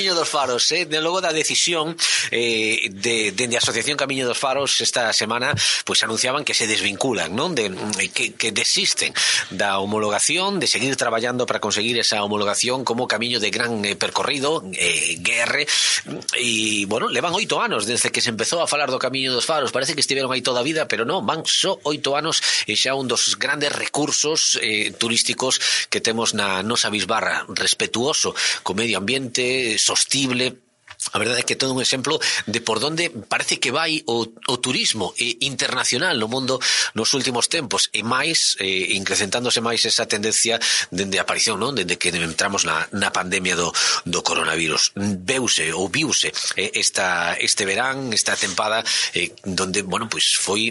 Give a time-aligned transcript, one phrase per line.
[0.00, 1.98] Camiño dos Faros, eh, de logo da decisión
[2.30, 5.50] eh, de, dende de Asociación Camiño dos Faros esta semana
[5.82, 7.50] pois pues, anunciaban que se desvinculan, non?
[7.50, 7.66] De,
[8.14, 9.10] que, que desisten
[9.50, 14.62] da homologación, de seguir traballando para conseguir esa homologación como camiño de gran eh, percorrido,
[14.70, 19.34] eh, GR, e, bueno, levan oito anos desde que se empezou a falar do Camiño
[19.34, 22.38] dos Faros, parece que estiveron aí toda a vida, pero non, van só oito anos
[22.70, 25.58] e xa un dos grandes recursos eh, turísticos
[25.90, 28.30] que temos na nosa bisbarra, respetuoso
[28.62, 30.67] co medio ambiente, inexhaustible
[31.12, 32.18] A verdade é que todo un exemplo
[32.50, 36.58] de por donde parece que vai o, o turismo eh, internacional no mundo
[36.98, 40.58] nos últimos tempos e máis, eh, increcentándose máis esa tendencia
[40.90, 41.78] dende a aparición, non?
[41.78, 43.70] Dende que entramos na, na pandemia do,
[44.10, 44.90] do coronavirus.
[45.22, 48.82] Veuse ou viuse eh, esta, este verán, esta tempada,
[49.14, 50.62] eh, donde, bueno, pois pues foi,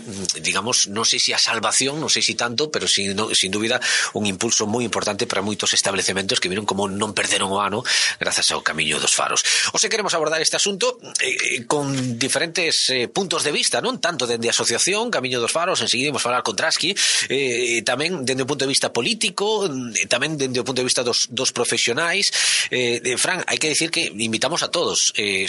[0.44, 3.80] digamos, non sei se a salvación, non sei se tanto, pero sin, no, sin dúbida
[4.12, 7.80] un impulso moi importante para moitos establecementos que viron como non perderon o ano
[8.20, 9.40] grazas ao camiño dos faros.
[9.72, 14.02] O se queremos abordar este asunto eh, con diferentes eh, puntos de vista, non?
[14.02, 16.98] Tanto dende a asociación Camiño dos Faros, enseguida imos falar con Trasky,
[17.30, 21.06] eh, tamén dende o punto de vista político, eh, tamén dende o punto de vista
[21.06, 22.34] dos, dos profesionais.
[22.74, 25.14] Eh, eh, Fran, hai que decir que invitamos a todos.
[25.16, 25.46] Eh,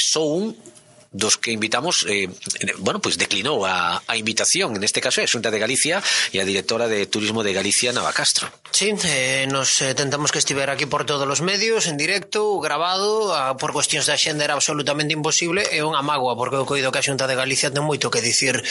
[1.18, 2.30] dos que invitamos, eh,
[2.78, 5.98] bueno, pues declinó a, a, invitación, en este caso a Xunta de Galicia
[6.30, 8.46] e a directora de Turismo de Galicia, Navacastro.
[8.70, 13.34] Sí, eh, nos eh, tentamos que estiver aquí por todos os medios, en directo, grabado,
[13.34, 17.02] a, por cuestións de xenda era absolutamente imposible, é unha mágoa, porque eu coido que
[17.02, 18.62] a Xunta de Galicia ten moito que dicir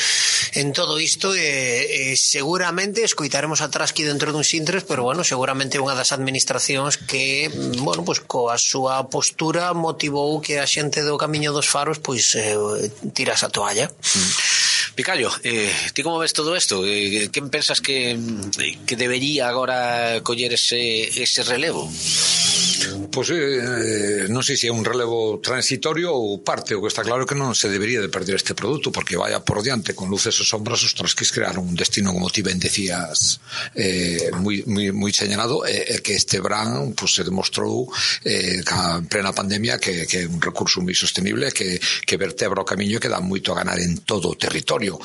[0.55, 5.83] en todo isto, e, e seguramente escoitaremos atrás aquí dentro dun sintres, pero bueno, seguramente
[5.83, 11.19] unha das administracións que, mm, bueno, pues coa súa postura motivou que a xente do
[11.19, 13.87] Camiño dos Faros pois eh, tiras a toalla.
[13.87, 14.57] Mm.
[14.95, 16.81] Picayo, eh, ti como ves todo isto?
[16.83, 18.17] Eh, quen pensas que,
[18.87, 21.87] que debería agora coller ese, ese relevo?
[23.11, 27.25] Pois eh, non sei se é un relevo transitorio ou parte, o que está claro
[27.25, 30.45] que non se debería de perder este produto porque vaya por diante con luces e
[30.45, 33.41] sombras os trasquis crearon un destino como ti ben decías
[33.73, 37.89] eh, moi, moi, moi señalado e eh, que este brand pues, se demostrou
[38.21, 42.69] eh, en plena pandemia que, que é un recurso moi sostenible que, que vertebra o
[42.69, 44.99] camiño que dá moito a ganar en todo o territorio.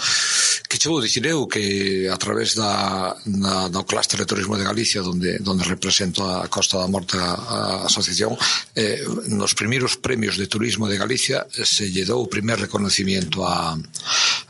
[0.68, 4.64] Que che vou dicir eu que a través da, da, do clúster de turismo de
[4.64, 8.34] Galicia donde, donde represento a Costa da Morte a, a a asociación,
[8.74, 9.00] eh,
[9.30, 13.78] nos primeiros premios de turismo de Galicia eh, se lle dou o primer reconocimiento a,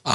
[0.04, 0.14] a,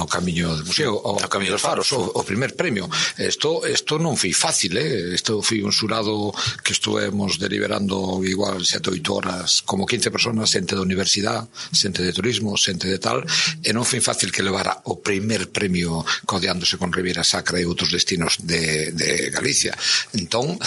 [0.00, 2.88] ao Camiño do Museo, ao, ao Camiño dos Faros, o, o primer premio.
[3.18, 5.14] Isto, isto non foi fácil, eh?
[5.14, 6.32] Isto foi un surado
[6.64, 12.12] que estuvemos deliberando igual sete oito horas, como 15 personas, xente da universidade, xente de
[12.16, 13.22] turismo, xente de tal,
[13.62, 17.92] e non foi fácil que levara o primer premio codeándose con Riviera Sacra e outros
[17.92, 19.76] destinos de, de Galicia.
[20.14, 20.58] Entón,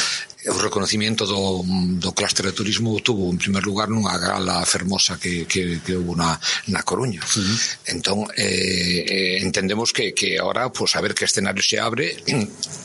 [0.49, 1.61] o reconocimiento do,
[2.01, 6.17] do clúster de turismo tuvo en primer lugar nunha gala fermosa que, que, que houve
[6.17, 6.33] na,
[6.73, 7.57] na Coruña uh -huh.
[7.93, 12.17] entón eh, eh, entendemos que, que ahora pues, pois, a ver que escenario se abre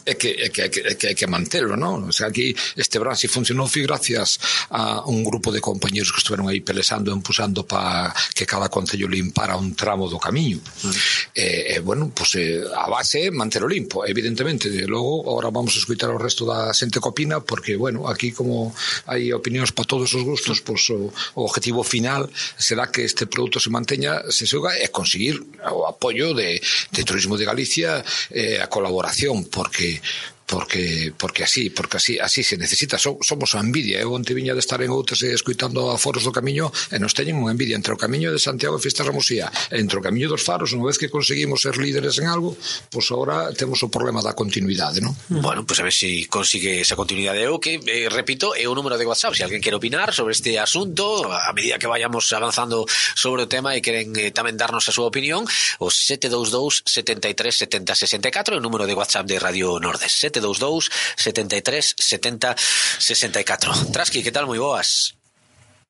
[0.04, 2.04] é que, é que, é que, é que, que mantelo ¿no?
[2.04, 4.36] O sea, aquí este verán si funcionou foi gracias
[4.68, 9.08] a un grupo de compañeros que estiveron aí pelesando e empusando para que cada concello
[9.08, 10.94] limpara un tramo do camiño uh -huh.
[11.32, 16.12] eh, eh, bueno, pues, eh, a base mantelo limpo evidentemente, logo, ahora vamos a escutar
[16.12, 18.74] o resto da xente copina porque, bueno, aquí como
[19.06, 21.08] hai opinións para todos os gustos, pois o,
[21.38, 22.26] o objetivo final
[22.58, 25.38] será que este produto se manteña, se suga e conseguir
[25.70, 26.58] o apoio de,
[26.92, 28.02] de Turismo de Galicia
[28.34, 30.02] eh, a colaboración, porque
[30.46, 34.00] porque porque así, porque así así se necesita, so, somos a envidia.
[34.00, 36.96] Eu onte viña de estar en outros e eh, escuitando a foros do camiño e
[37.02, 40.30] nos teñen unha envidia entre o camiño de Santiago e Fisterra Mosía, entre o camiño
[40.30, 42.54] dos faros, unha vez que conseguimos ser líderes en algo,
[42.88, 45.12] pois pues agora temos o problema da continuidade, non?
[45.28, 45.42] Mm.
[45.42, 47.42] Bueno, pois pues a ver se si consigue esa continuidade.
[47.42, 50.32] Eu que, eh, repito, é o número de WhatsApp, se si alguén quere opinar sobre
[50.32, 52.86] este asunto, a medida que vayamos avanzando
[53.18, 55.42] sobre o tema e queren eh, tamén darnos a súa opinión,
[55.82, 60.14] o 722 73 70 64 é o número de WhatsApp de Radio Nordes.
[60.40, 63.92] 722 73 70 64.
[63.92, 64.46] Trasqui, que tal?
[64.46, 65.16] Moi boas.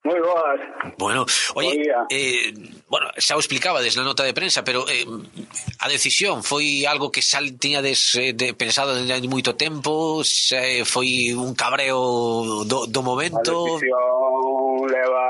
[0.06, 0.60] Moi boas.
[0.98, 2.54] Bueno, oye, eh,
[2.86, 5.02] bueno, xa o explicabades na nota de prensa, pero eh,
[5.82, 10.62] a decisión foi algo que xa tiñades eh, de, pensado desde hai moito tempo, xa,
[10.62, 13.50] eh, foi un cabreo do, do momento...
[13.50, 15.26] A decisión leva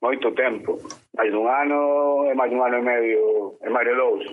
[0.00, 0.80] moito tempo,
[1.12, 1.80] máis dun ano
[2.24, 3.22] e máis dun ano e medio,
[3.60, 4.24] e máis de dous.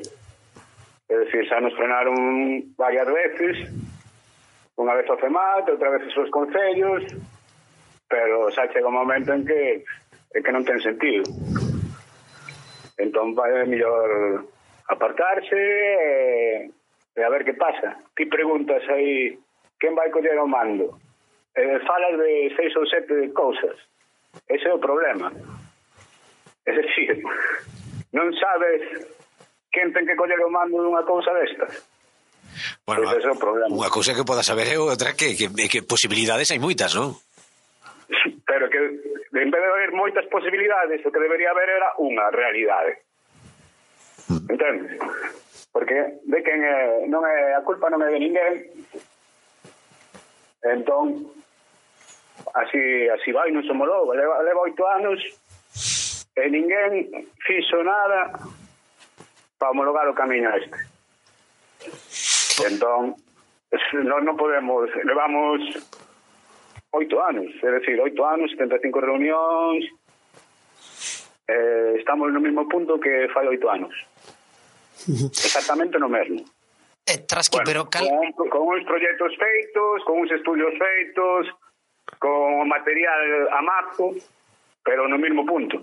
[1.09, 2.17] É dicir, xa nos frenaron
[2.77, 3.69] varias veces,
[4.75, 7.05] unha vez o FEMAT, outra vez os concellos,
[8.09, 9.85] pero xa chega un momento en que,
[10.33, 11.29] en que non ten sentido.
[12.97, 14.49] Entón vai mellor
[14.89, 16.73] apartarse e,
[17.13, 18.01] e a ver que pasa.
[18.17, 19.37] Ti preguntas aí
[19.77, 20.97] quen vai coller o mando.
[21.55, 23.77] Eh, e falas de seis ou sete cousas.
[24.49, 25.31] Ese é o problema.
[26.65, 27.21] É dicir,
[28.17, 28.81] non sabes
[29.75, 31.83] quen ten que coller o mando dunha cousa destas?
[32.87, 33.67] Bueno, pois é o problema.
[33.67, 37.11] Unha cousa que poda saber é outra que, que, que posibilidades hai moitas, non?
[38.47, 43.03] Pero que en vez de haber moitas posibilidades, o que debería haber era unha realidade.
[44.31, 44.47] Mm.
[44.47, 44.91] Entendes?
[45.75, 48.53] Porque de quen é, non é, a culpa non é de ninguén,
[50.63, 51.27] entón,
[52.55, 55.19] así, así vai, non somos logo, leva, leva oito anos,
[56.39, 58.31] e ninguén fixo nada
[59.65, 60.77] para homologar o camiño este.
[62.69, 63.17] Entón,
[64.05, 65.57] nós non podemos, levamos
[66.93, 69.89] oito anos, é dicir, oito anos, 75 reunións,
[71.49, 73.93] eh, estamos no mesmo punto que fai oito anos.
[75.09, 76.45] Exactamente no mesmo.
[77.09, 78.05] Eh, tras que, bueno, pero cal...
[78.37, 81.49] con, con uns proxectos feitos, con uns estudios feitos,
[82.21, 83.61] con material a
[84.85, 85.81] pero no mesmo punto.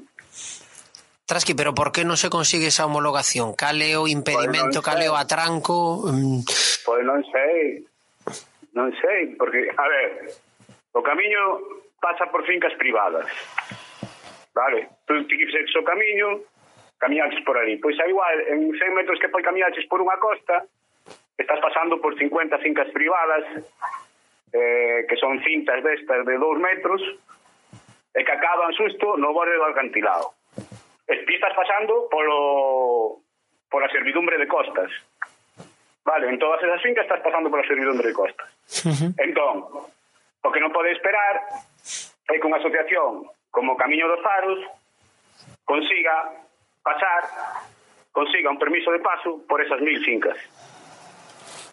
[1.27, 3.55] Trasqui, pero por que non se consigue esa homologación?
[3.55, 6.03] Cal é o impedimento, pues cal é o atranco?
[6.03, 6.43] Mm.
[6.83, 7.87] Pois non sei.
[8.75, 10.35] Non sei, porque, a ver,
[10.93, 11.63] o camiño
[12.03, 13.31] pasa por fincas privadas.
[14.53, 16.43] Vale, tú ti quipses o camiño,
[16.99, 17.79] camiñaches por ali.
[17.79, 20.67] Pois é igual, en 100 metros que poi camiñaches por unha costa,
[21.39, 23.47] estás pasando por 50 fincas privadas,
[24.53, 27.01] eh, que son cintas destas de 2 metros,
[28.13, 30.42] e que acaban susto no borde do alcantilado.
[31.06, 33.22] Ti estás pasando polo
[33.70, 34.90] pola servidumbre de costas.
[36.04, 38.49] Vale, en todas esas fincas estás pasando pola servidumbre de costas.
[38.84, 39.10] Uh -huh.
[39.19, 39.56] Entón,
[40.43, 41.40] o que non pode esperar
[42.28, 44.60] é que unha asociación como Camiño dos Faros
[45.64, 46.43] consiga
[46.82, 47.22] pasar,
[48.10, 50.37] consiga un permiso de paso por esas mil fincas.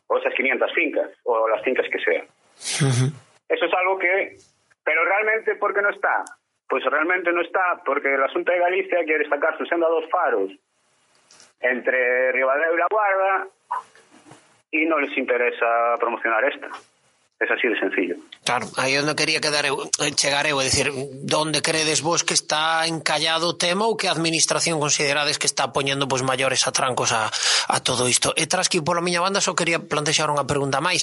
[0.09, 2.25] O esas 500 fincas, ou las fincas que sean.
[2.81, 3.09] Uh -huh.
[3.49, 4.37] Eso es algo que...
[4.83, 6.25] Pero realmente, ¿por qué no está?
[6.69, 10.54] Pois realmente non está, porque a Xunta de Galicia quere sacar senda dos faros
[11.66, 13.33] entre Ribadeo e La Guarda
[14.69, 16.69] e non les interesa promocionar esta.
[17.39, 18.16] É así de sencillo.
[18.44, 19.80] Claro, ah, aí onde quería quedar eu,
[20.19, 24.13] chegar eu, é dicir, onde credes vos que está encallado o tema ou que a
[24.13, 27.31] administración considerades que está poñendo pois, maiores atrancos a,
[27.72, 28.36] a todo isto?
[28.36, 31.01] E tras que, pola miña banda, só quería plantexar unha pregunta máis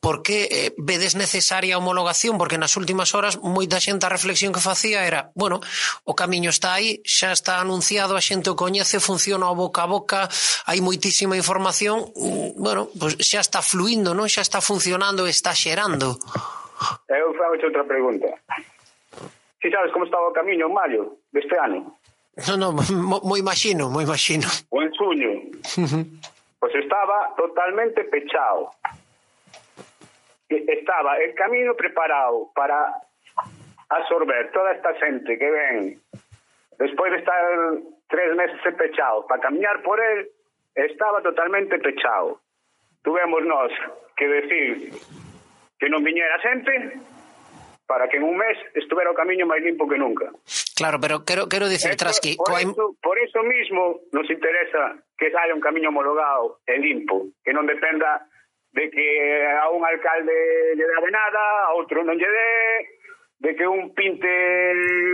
[0.00, 2.36] por que eh, vedes necesaria a homologación?
[2.38, 5.60] Porque nas últimas horas moita xente a reflexión que facía era, bueno,
[6.04, 9.90] o camiño está aí, xa está anunciado, a xente o coñece, funciona o boca a
[9.90, 10.20] boca,
[10.68, 14.28] hai moitísima información, mm, bueno, pues xa está fluindo, non?
[14.28, 16.20] Xa está funcionando, está xerando.
[17.08, 18.28] Eu fago outra pregunta.
[19.60, 21.02] Si sabes como estaba o camiño en maio
[21.34, 21.98] deste ano?
[22.46, 22.70] Non, non,
[23.26, 24.46] moi imagino, moi imagino.
[24.70, 25.32] O en suño.
[26.58, 28.70] Pois pues estaba totalmente pechado
[30.48, 32.94] estaba el camino preparado para
[33.88, 36.00] absorber toda esta gente que ven
[36.78, 37.42] después de estar
[38.08, 40.28] tres meses pechado para caminar por él
[40.74, 42.40] estaba totalmente pechado
[43.02, 43.72] tuvemos nós
[44.16, 44.92] que decir
[45.78, 47.00] que non viñera xente
[47.88, 50.28] para que en un mes estuvera o camiño máis limpo que nunca.
[50.76, 52.36] Claro, pero quero, quero dicir, Esto, tras que...
[52.36, 52.60] Por, coa...
[52.60, 57.64] eso, por eso mismo nos interesa que saia un camiño homologado e limpo, que non
[57.64, 58.28] dependa
[58.78, 59.06] de que
[59.58, 60.38] a un alcalde
[60.78, 62.54] lle debe nada, a outro non lle dé,
[63.42, 64.30] de que un pinte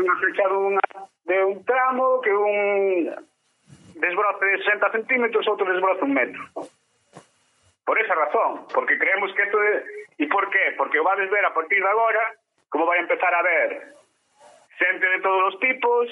[0.04, 0.84] unha flecha dunha,
[1.24, 3.08] de un tramo, que un
[3.96, 6.44] desbroce 60 centímetros, outro desbroce un metro.
[7.88, 10.04] Por esa razón, porque creemos que esto é...
[10.14, 10.76] E por qué?
[10.76, 12.22] Porque o vades ver a partir de agora
[12.68, 13.96] como vai empezar a ver
[14.78, 16.06] xente de todos os tipos,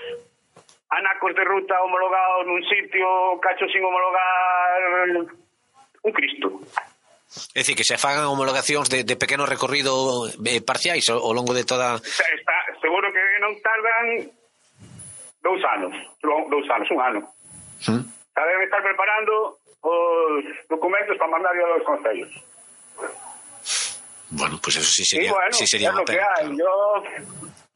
[0.88, 4.80] anacos de ruta homologados nun sitio, cachos sin homologar,
[6.02, 6.49] un Cristo.
[7.57, 11.57] É dicir, que se fagan homologacións de, de pequeno recorrido eh, parciais ao, ao longo
[11.57, 11.97] de toda...
[11.97, 14.29] Está, está, seguro que non tardan
[15.41, 17.21] dous anos, dous anos, un ano.
[17.81, 17.89] Sí.
[17.89, 18.05] ¿Mm?
[18.37, 22.31] Xa deben estar preparando os documentos para mandar aos concellos.
[24.31, 26.25] Bueno, pues eso sí sería, y bueno, sí sería una pena.
[26.37, 26.53] Claro.
[26.57, 26.73] Yo,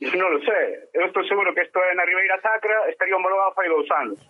[0.00, 0.88] yo non lo sé.
[0.96, 4.20] Eu estou seguro que isto en na Ribeira Sacra estaría homologado fai dous anos,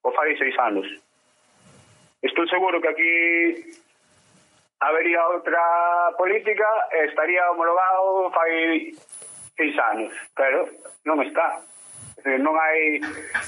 [0.00, 0.88] ou fai seis anos.
[2.24, 3.12] Estou seguro que aquí
[4.84, 5.60] habería outra
[6.16, 8.92] política e estaría homologado fai
[9.56, 10.68] seis anos, pero
[11.08, 11.64] non está.
[12.24, 13.00] Decir, non hai...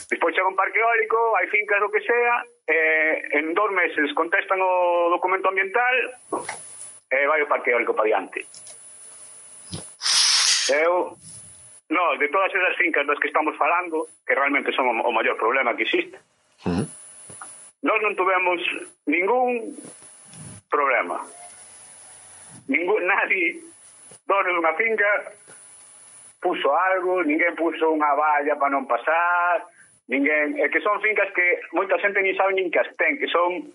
[0.09, 4.61] Despois chega un parque eólico, hai fincas do que sea, eh, en dos meses contestan
[4.61, 5.97] o documento ambiental
[7.09, 8.45] e eh, vai o parque eólico para diante.
[10.69, 11.16] Eu,
[11.88, 15.37] no, de todas esas fincas das que estamos falando, que realmente son o, o maior
[15.40, 16.16] problema que existe,
[16.69, 16.87] uh -huh.
[17.81, 18.61] nós non tuvemos
[19.07, 19.73] ningún
[20.68, 21.23] problema.
[22.68, 23.62] Ningú, nadie
[24.26, 25.11] dono dunha finca
[26.40, 29.66] puso algo, ninguén puso unha valla para non pasar,
[30.11, 30.58] ninguén...
[30.58, 33.70] É que son fincas que moita xente ni sabe nin que as ten, que son...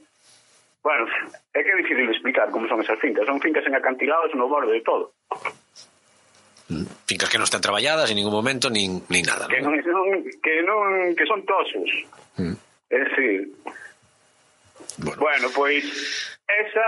[0.82, 1.06] Bueno,
[1.54, 3.30] é que é difícil explicar como son esas fincas.
[3.30, 5.14] Son fincas en acantilados no borde de todo.
[6.72, 9.46] Mm, fincas que non están traballadas en ningún momento, nin, nin nada.
[9.46, 9.52] ¿no?
[9.52, 9.76] Que, non,
[10.42, 11.90] que, non, que son tosos.
[12.40, 12.56] Mm.
[12.92, 13.52] É dicir,
[14.98, 16.88] Bueno, bueno pois esa,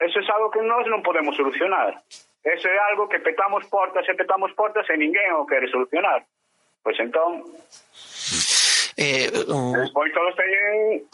[0.00, 1.98] eso é es algo que nós non podemos solucionar.
[2.40, 6.24] Eso é algo que petamos portas e petamos portas e ninguén o quere solucionar.
[6.80, 7.44] Pois entón...
[8.96, 9.52] Eh, oh.
[9.52, 9.76] um...
[9.76, 11.04] Despois todos teñen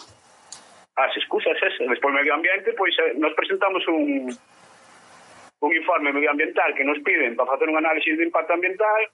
[0.97, 1.83] as excusas esas.
[1.91, 4.31] Despois medio ambiente, pois nos presentamos un,
[5.61, 9.11] un informe medioambiental que nos piden para facer un análisis de impacto ambiental.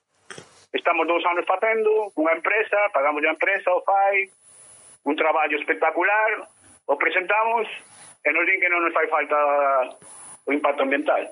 [0.73, 4.29] Estamos dous anos facendo, unha empresa, pagamos a empresa, o FAI,
[5.05, 6.49] un traballo espectacular,
[6.89, 7.69] o presentamos
[8.23, 9.39] e nos din que non nos fai falta
[10.47, 11.23] o impacto ambiental.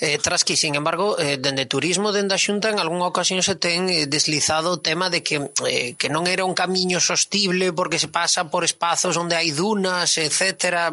[0.00, 3.56] Eh, tras que, sin embargo, eh, dende turismo, dende a xunta, en algunha ocasión se
[3.56, 7.96] ten eh, deslizado o tema de que, eh, que non era un camiño sostible porque
[8.02, 10.92] se pasa por espazos onde hai dunas, etc.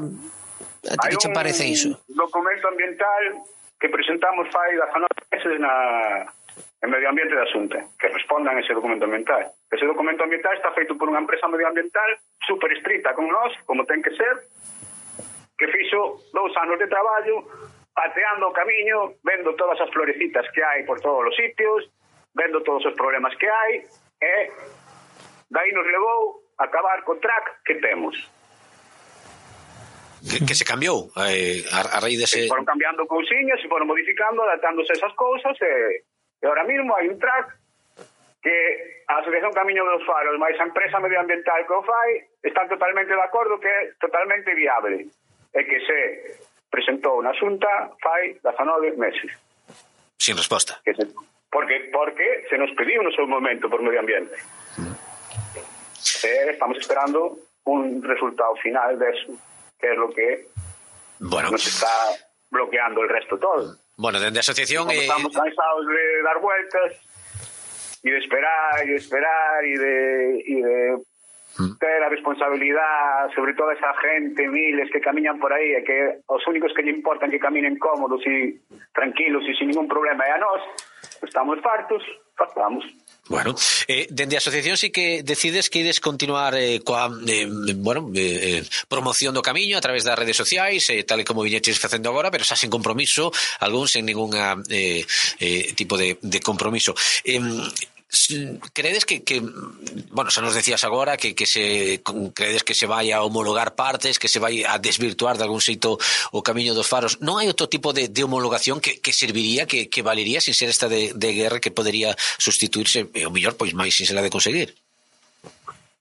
[0.87, 1.99] A ti que che parece iso?
[2.07, 3.43] documento ambiental
[3.81, 5.73] que presentamos fai 19 meses na,
[6.81, 9.49] en medio ambiente da xunta, que respondan ese documento ambiental.
[9.69, 14.01] Ese documento ambiental está feito por unha empresa medioambiental super estrita con nós, como ten
[14.01, 14.33] que ser,
[15.61, 17.45] que fixo dous anos de traballo
[17.93, 21.85] pateando o camiño, vendo todas as florecitas que hai por todos os sitios,
[22.33, 23.85] vendo todos os problemas que hai,
[24.17, 24.33] e
[25.53, 28.17] dai nos levou a acabar co track que temos.
[30.25, 32.41] Que, que se cambiou eh, a, a raíz dese...
[32.41, 36.01] De se foron cambiando cousiñas, se foron modificando, adaptándose esas cousas, e,
[36.41, 37.53] e ahora mismo hai un track
[38.41, 38.57] que
[39.05, 43.21] a Asociación Camiño dos Faros máis a empresa medioambiental que o fai están totalmente de
[43.21, 45.13] acordo que é totalmente viable.
[45.53, 45.99] E que se
[46.71, 49.31] presentou na Xunta fai 19 meses.
[50.17, 50.79] Sin resposta.
[51.51, 54.35] Porque, porque se nos pediu no seu momento por medio ambiente.
[54.77, 54.95] Mm.
[56.23, 59.33] Eh, estamos esperando un resultado final de eso,
[59.79, 60.47] que é lo que
[61.19, 61.51] bueno.
[61.51, 61.91] nos está
[62.49, 63.77] bloqueando el resto todo.
[63.97, 64.89] Bueno, dende a asociación...
[64.89, 65.01] Eh...
[65.01, 66.93] Estamos cansados de dar vueltas
[68.03, 70.97] y de esperar y de esperar y de, y de.
[71.59, 71.75] Mm.
[71.79, 76.39] ter a responsabilidade sobre toda esa gente, miles que camiñan por aí, e que os
[76.47, 78.63] únicos que lle importan que caminen cómodos e
[78.95, 80.63] tranquilos e sin ningún problema é a nós,
[81.19, 81.99] estamos fartos,
[82.39, 82.87] factamos.
[83.27, 83.55] Bueno,
[83.87, 88.59] eh, dende a asociación sí que decides que ides continuar eh, coa eh, bueno, eh,
[88.59, 92.31] eh promoción do camiño a través das redes sociais, eh, tal como viñeches facendo agora,
[92.31, 94.31] pero xa sen compromiso, algún sen ningún
[94.71, 95.03] eh,
[95.39, 96.95] eh, tipo de, de compromiso.
[97.27, 97.39] Eh,
[98.73, 99.39] credes que, que
[100.11, 102.03] bueno, xa nos decías agora que, que se
[102.35, 105.95] credes que se vai a homologar partes, que se vai a desvirtuar de algún xeito
[106.35, 107.23] o camiño dos faros.
[107.23, 110.67] Non hai outro tipo de, de homologación que, que serviría, que, que valería sin ser
[110.67, 114.33] esta de, de guerra que podería sustituirse, e o mellor, pois máis sin será de
[114.33, 114.75] conseguir?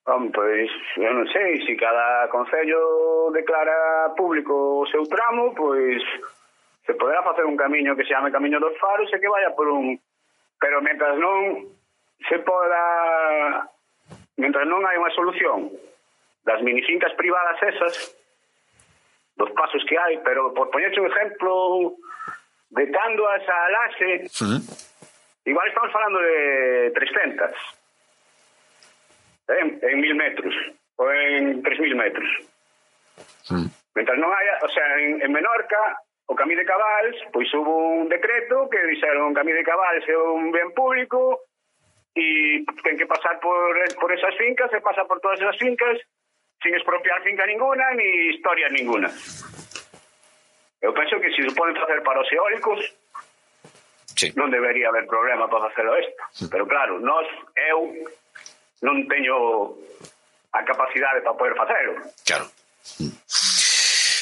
[0.03, 0.67] Bom, pois,
[0.99, 6.03] eu non sei, se cada concello declara público o seu tramo, pois
[6.83, 9.71] se poderá facer un camiño que se chame Camiño dos Faros e que vaya por
[9.71, 9.95] un...
[10.59, 11.71] Pero mentras non
[12.29, 13.69] se poda
[14.37, 15.69] mentre non hai unha solución
[16.45, 17.95] das minifincas privadas esas
[19.37, 21.97] dos pasos que hai, pero por poñerche un exemplo
[22.71, 24.51] de Cándoas a Alaxe sí.
[25.45, 27.51] igual estamos falando de 300
[29.49, 30.55] en, eh, en mil metros
[31.01, 32.29] ou en 3.000 metros
[33.45, 33.57] sí.
[33.97, 36.01] mentre non hai o sea, en, en Menorca
[36.31, 40.55] o Camí de Cabals, pois hubo un decreto que dixeron Camí de Cabals é un
[40.55, 41.50] ben público
[42.15, 45.99] e ten que pasar por, por esas fincas, se pasa por todas esas fincas,
[46.63, 49.11] sin expropiar finca ninguna, ni historia ninguna.
[50.81, 52.81] Eu penso que se si poden facer para os eólicos,
[54.17, 54.33] sí.
[54.35, 56.23] non debería haber problema para facelo isto.
[56.33, 56.45] Sí.
[56.49, 57.93] Pero claro, nós, eu,
[58.81, 59.77] non teño
[60.57, 61.93] a capacidade para poder facelo.
[62.25, 62.47] Claro.
[62.99, 63.50] Mm.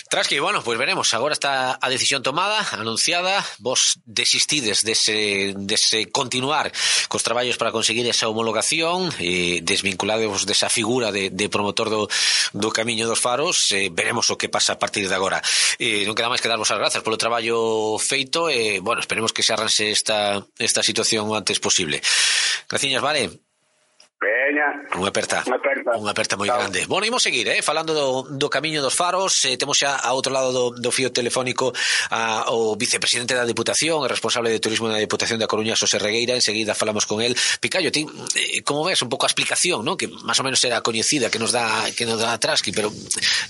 [0.08, 5.54] Tras que, bueno, pois pues veremos, agora está a decisión tomada, anunciada, vos desistides dese,
[5.56, 6.72] dese continuar
[7.08, 12.08] cos traballos para conseguir esa homologación, e desvinculadevos desa figura de, de promotor do,
[12.52, 15.42] do Camiño dos Faros, Eh, veremos o que pasa a partir de agora.
[15.78, 19.44] Eh, non queda máis que darvos as grazas polo traballo feito, e, bueno, esperemos que
[19.44, 22.00] se arranse esta, esta situación o antes posible.
[22.68, 23.47] Graciñas, vale?
[24.18, 24.82] Veña.
[24.98, 26.58] Unha aperta, unha aperta, unha aperta moi Chao.
[26.58, 26.90] grande.
[26.90, 30.34] Bueno, imos seguir, eh, falando do, do camiño dos faros, eh, temos xa a outro
[30.34, 31.70] lado do, do fío telefónico
[32.10, 36.34] a, o vicepresidente da Deputación, e responsable de turismo da Deputación da Coruña, Xosé Regueira,
[36.34, 37.38] enseguida falamos con el.
[37.62, 39.94] Picallo, ti, eh, como ves, un pouco a explicación, ¿no?
[39.94, 42.90] que máis ou menos era coñecida que nos dá que nos dá Trasqui, pero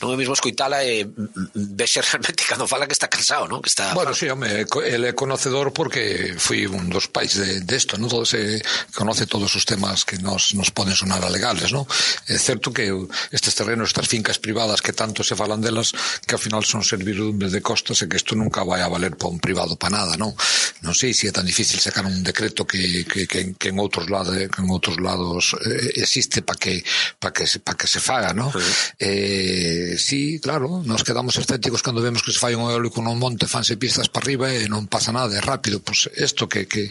[0.04, 1.08] non é mesmo escoitala e eh,
[1.56, 3.64] vexe realmente cando fala que está cansado, ¿no?
[3.64, 7.64] Que está Bueno, si, sí, home, el é conocedor porque fui un dos pais de,
[7.64, 8.12] de esto, non?
[8.12, 11.86] Entonces, eh, conoce todos os temas que nos nos poden sonar alegales, non?
[12.26, 12.90] É certo que
[13.30, 15.94] estes terrenos, estas fincas privadas que tanto se falan delas,
[16.26, 19.30] que ao final son servidumbres de costas e que isto nunca vai a valer para
[19.30, 20.34] un privado para nada, non?
[20.82, 24.10] Non sei se é tan difícil sacar un decreto que, que, que, que en outros
[24.10, 26.82] lados eh, que en outros lados eh, existe para que
[27.22, 28.50] para que para que se faga, non?
[28.50, 28.58] Sí.
[28.98, 33.46] Eh, sí, claro, nos quedamos estéticos cando vemos que se fai un eólico nun monte,
[33.46, 36.90] fanse pistas para arriba e non pasa nada, é rápido, pois pues isto que que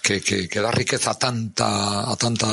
[0.00, 2.48] que que, que dá riqueza a tanta a tanta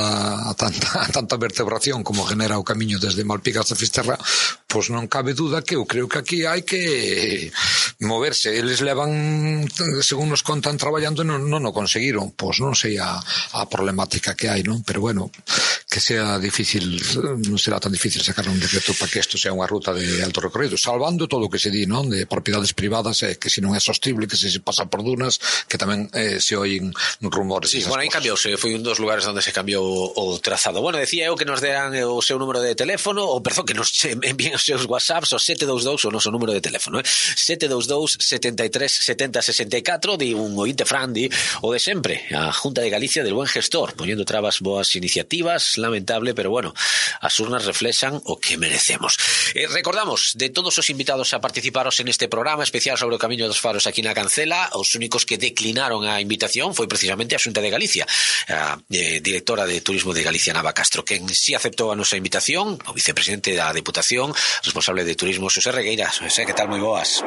[0.49, 4.18] a a tanta, a tanta vertebración como genera o camiño desde Malpica hasta Fisterra,
[4.66, 7.54] pois non cabe duda que eu creo que aquí hai que
[8.02, 8.58] moverse.
[8.58, 9.70] Eles levan,
[10.02, 12.34] según nos contan, traballando non, non o conseguiron.
[12.34, 14.82] Pois non sei a, a problemática que hai, non?
[14.82, 15.30] Pero bueno,
[15.90, 17.02] que sea difícil,
[17.50, 20.38] non será tan difícil sacar un decreto para que isto sea unha ruta de alto
[20.38, 22.06] recorrido, salvando todo o que se di, non?
[22.14, 25.42] De propiedades privadas, eh, que se non é sostible, que se, se pasa por dunas,
[25.66, 26.94] que tamén eh, se oín
[27.26, 27.74] rumores.
[27.74, 30.78] Sí, bueno, aí cambiouse, foi un dos lugares onde se cambiou o, o trazado.
[30.78, 33.74] Bueno, decía eu que nos deran eh, o seu número de teléfono, ou perdón, que
[33.74, 33.90] nos
[34.30, 37.06] envíen os seus whatsapps, o 722, o noso número de teléfono, eh?
[37.10, 41.26] 722 73 70 64, di un ointe Frandi,
[41.66, 46.34] o de sempre, a Junta de Galicia del Buen Gestor, poñendo trabas boas iniciativas, lamentable,
[46.34, 46.74] pero bueno,
[47.22, 49.18] as urnas reflexan o que merecemos.
[49.56, 53.48] Eh, recordamos, de todos os invitados a participaros en este programa especial sobre o Camiño
[53.48, 57.64] dos Faros aquí na Cancela, os únicos que declinaron a invitación foi precisamente a Xunta
[57.64, 58.06] de Galicia,
[58.90, 62.94] eh, directora de Turismo de Galicia, Nava Castro, quen sí aceptou a nosa invitación, o
[62.94, 66.12] vicepresidente da Deputación, responsable de Turismo, Xosé Regueira.
[66.12, 66.68] Xosé, que tal?
[66.68, 67.24] Moi boas.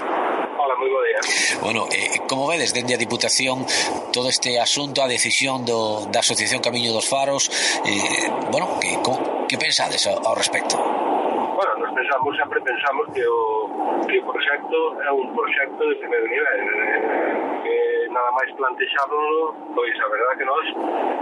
[1.62, 3.66] Bueno, eh, como vedes dende a Diputación
[4.12, 7.50] todo este asunto, a decisión do, da Asociación Camiño dos Faros,
[7.86, 10.76] eh, bueno, que, co, que pensades ao, ao respecto?
[10.78, 16.26] Bueno, nos pensamos, sempre pensamos que o, que o proxecto é un proxecto de primeiro
[16.26, 17.76] nivel, eh, que
[18.10, 20.66] nada máis plantexado, pois a verdade que nós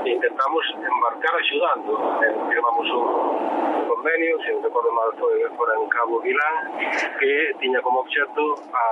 [0.09, 1.93] intentamos embarcar axudando,
[2.25, 3.61] eh, firmamos un,
[4.01, 6.57] convenio, se non recordo mal foi fora en Cabo Vilán,
[7.19, 8.87] que tiña como obxecto a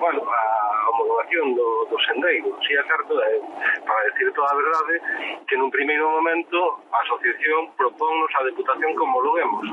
[0.00, 0.57] 换了吧
[0.98, 2.58] homologación do, do sendeiro.
[2.66, 3.40] Si é certo, é,
[3.86, 4.94] para decir toda a verdade,
[5.46, 9.64] que nun primeiro momento a asociación propónnos a Deputación que homologuemos.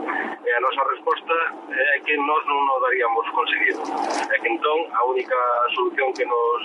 [0.46, 1.34] E a nosa resposta
[1.74, 3.82] é que nós non o daríamos conseguido.
[4.30, 5.40] É que entón a única
[5.74, 6.62] solución que nos,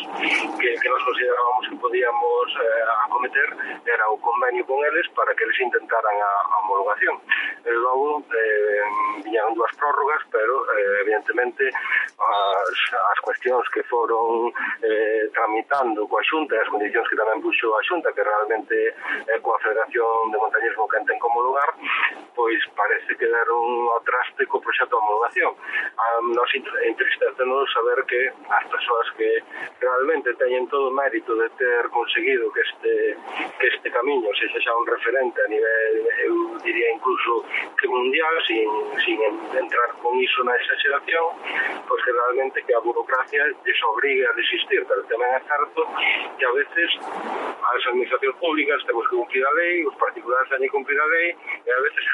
[0.61, 3.49] que, que nos considerábamos que podíamos eh, acometer
[3.89, 7.17] era o convenio con eles para que eles intentaran a, a homologación.
[7.65, 8.85] E logo eh,
[9.25, 14.50] viñeron dúas prórrogas, pero eh, evidentemente as, as cuestións que foron
[14.83, 18.77] eh, tramitando coa Xunta e as condicións que tamén puxo a Xunta, que realmente
[19.27, 21.71] eh, coa Federación de Montañismo que ten como lugar,
[22.37, 25.53] pois parece que deron ao traste co proxecto de homologación.
[25.97, 29.43] Ah, a nos entristecenos saber que as persoas que
[29.81, 33.17] realmente teñen todo o mérito de ter conseguido que este,
[33.59, 35.95] que este camiño se xa un referente a nivel,
[36.27, 37.45] eu diría incluso
[37.79, 38.69] que mundial, sin,
[39.05, 39.19] sin
[39.55, 41.27] entrar con iso na exageración,
[41.87, 45.81] pois que realmente que a burocracia desobriga existir, pero tamén é certo
[46.37, 50.77] que a veces as administracións públicas temos que cumplir a lei, os particulares teñen que
[50.77, 52.05] cumplir a lei, e a veces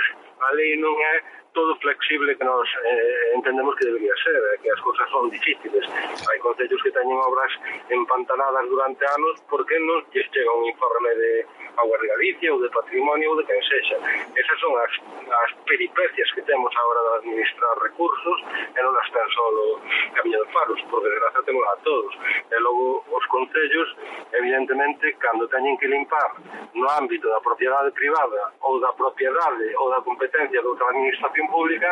[0.43, 1.15] a lei non é
[1.57, 5.89] todo flexible que nos eh, entendemos que debería ser, eh, que as cousas son difíciles.
[6.29, 7.49] Hai concellos que teñen obras
[7.89, 11.33] empantanadas durante anos porque non lles chega un informe de
[11.81, 13.97] Agua de Galicia ou de Patrimonio ou de quen sexa.
[14.37, 14.93] Esas son as,
[15.33, 18.39] as peripecias que temos agora de administrar recursos
[18.77, 19.81] e non as ten solo
[20.13, 22.13] Camiño de Faros, por desgraza temos a todos.
[22.53, 23.89] E logo os concellos,
[24.37, 26.37] evidentemente, cando teñen que limpar
[26.77, 31.49] no ámbito da propiedade privada ou da propiedade ou da competencia de outra administración administración
[31.49, 31.91] pública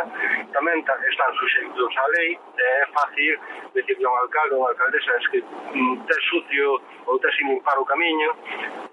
[0.53, 3.33] tamén están suxeitos á lei e é fácil
[3.75, 7.79] decir a un alcalde ou alcaldesa es que mm, te sucio ou te sin limpar
[7.79, 8.31] o camiño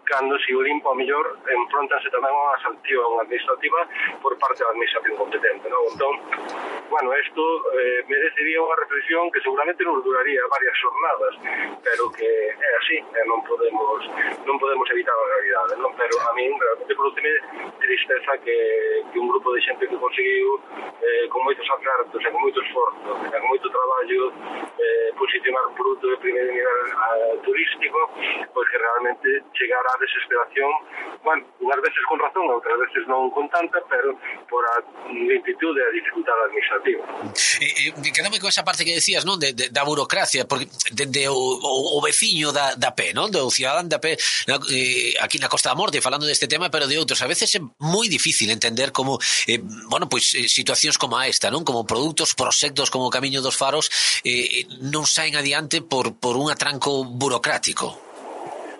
[0.06, 3.80] cando se o limpa o mellor enfrontanse tamén a unha sanción administrativa
[4.20, 5.82] por parte da administración competente non?
[5.94, 6.14] entón,
[6.92, 7.44] bueno, isto
[7.80, 11.34] eh, merecería unha reflexión que seguramente nos duraría varias jornadas
[11.86, 14.02] pero que é así e non podemos
[14.44, 15.94] non podemos evitar a realidade non?
[15.96, 17.22] pero a min realmente produce
[17.80, 18.58] tristeza que,
[19.14, 20.51] que un grupo de xente que conseguiu
[21.02, 24.22] eh, con moitos acertos e con moito esforzo e con moito traballo
[24.78, 28.00] eh, posicionar un produto de primeiro nivel eh, turístico
[28.54, 30.72] pois que realmente chegar á desesperación
[31.24, 34.18] bueno, unhas veces con razón, outras veces non con tanta, pero
[34.50, 37.04] por a lentitude e a dificultade administrativa.
[37.62, 39.38] Eh, eh, quedame con esa parte que decías, non?
[39.38, 43.30] De, de, da burocracia, porque de, de o, o, o veciño da, da P, non?
[43.30, 44.18] Do cidadán da P
[44.50, 47.54] na, eh, aquí na Costa da Morte, falando deste tema, pero de outros, a veces
[47.54, 51.64] é moi difícil entender como, eh, bueno, pois eh, situacións como a esta, non?
[51.64, 53.90] Como produtos, proxectos como o Camiño dos Faros
[54.24, 57.96] eh, non saen adiante por, por un atranco burocrático.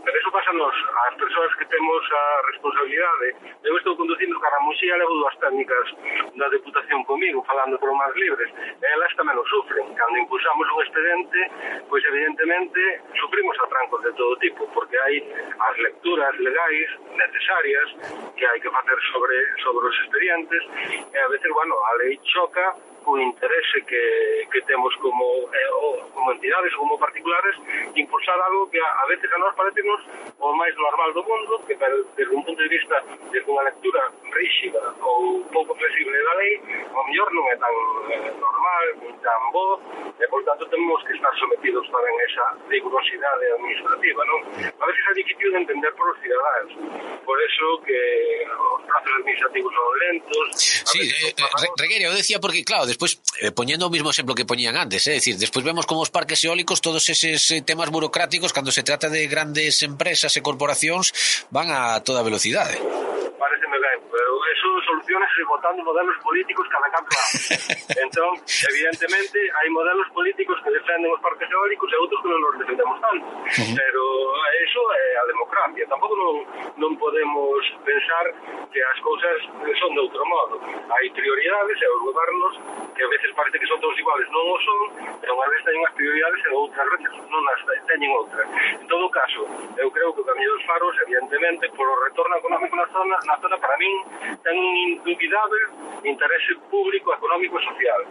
[0.02, 3.36] Pero eso pasa nos, a persoas que temos a responsabilidade.
[3.64, 5.88] Eu estou conducindo cara moxía, levo dúas técnicas
[6.36, 8.52] da Deputación comigo, falando por máis libres.
[8.84, 9.88] Elas tamén o sufren.
[9.96, 11.40] Cando impulsamos un expediente,
[11.88, 15.24] pois evidentemente sufrimos atrancos de todo tipo, porque hai
[15.56, 17.88] as lecturas legais necesarias
[18.36, 20.62] que hai que facer sobre sobre os expedientes,
[21.16, 26.32] e a veces, bueno, a lei choca co interese que, que temos como, eh, como
[26.32, 27.56] entidades, como particulares,
[27.96, 30.02] impulsar algo que a, a veces a nós parecenos
[30.40, 34.02] o máis normal do mundo, que pero, desde un punto de vista, desde unha lectura
[34.34, 36.54] rígida ou pouco flexible da lei,
[36.94, 37.76] o mellor non é tan
[38.14, 39.82] eh, normal, nin tan bo,
[40.18, 44.40] e, por tanto, temos que estar sometidos tamén a esa rigurosidade administrativa, non?
[44.62, 46.72] A veces é difícil de entender por os cidadáns,
[47.26, 48.00] por eso que
[48.46, 50.46] os prazos administrativos son lentos...
[50.92, 54.44] Sí, eh, eh, Regueira, eu decía porque, claro, despois, eh, poñendo o mismo exemplo que
[54.44, 58.52] poñían antes, eh, dicir, despois vemos como os parques eólicos, todos eses eh, temas burocráticos,
[58.52, 61.16] cando se trata de grandes empresas e corporacións,
[61.48, 62.76] van a toda velocidade.
[64.62, 67.10] eso soluciones votando modelos políticos cada canto
[67.98, 68.38] entón,
[68.70, 72.98] evidentemente, hai modelos políticos que defenden os parques eólicos e outros que non os defendemos
[73.02, 73.26] tanto.
[73.26, 73.74] Uh -huh.
[73.76, 74.04] Pero
[74.64, 75.84] eso é a democracia.
[75.88, 76.36] Tampouco non,
[76.78, 78.26] non podemos pensar
[78.72, 79.38] que as cousas
[79.80, 80.62] son de outro modo.
[80.92, 82.54] Hai prioridades e os gobernos
[82.96, 84.82] que a veces parece que son todos iguales, non o son,
[85.20, 88.48] pero unha vez teñen as prioridades e outras veces non as teñen outras.
[88.78, 89.42] En todo caso,
[89.80, 93.58] eu creo que o Camiño dos Faros, evidentemente, polo retorno económico na zona, na zona
[93.58, 93.94] para min,
[94.44, 95.64] ten ten un indubidável
[96.04, 98.02] interese público, económico e social.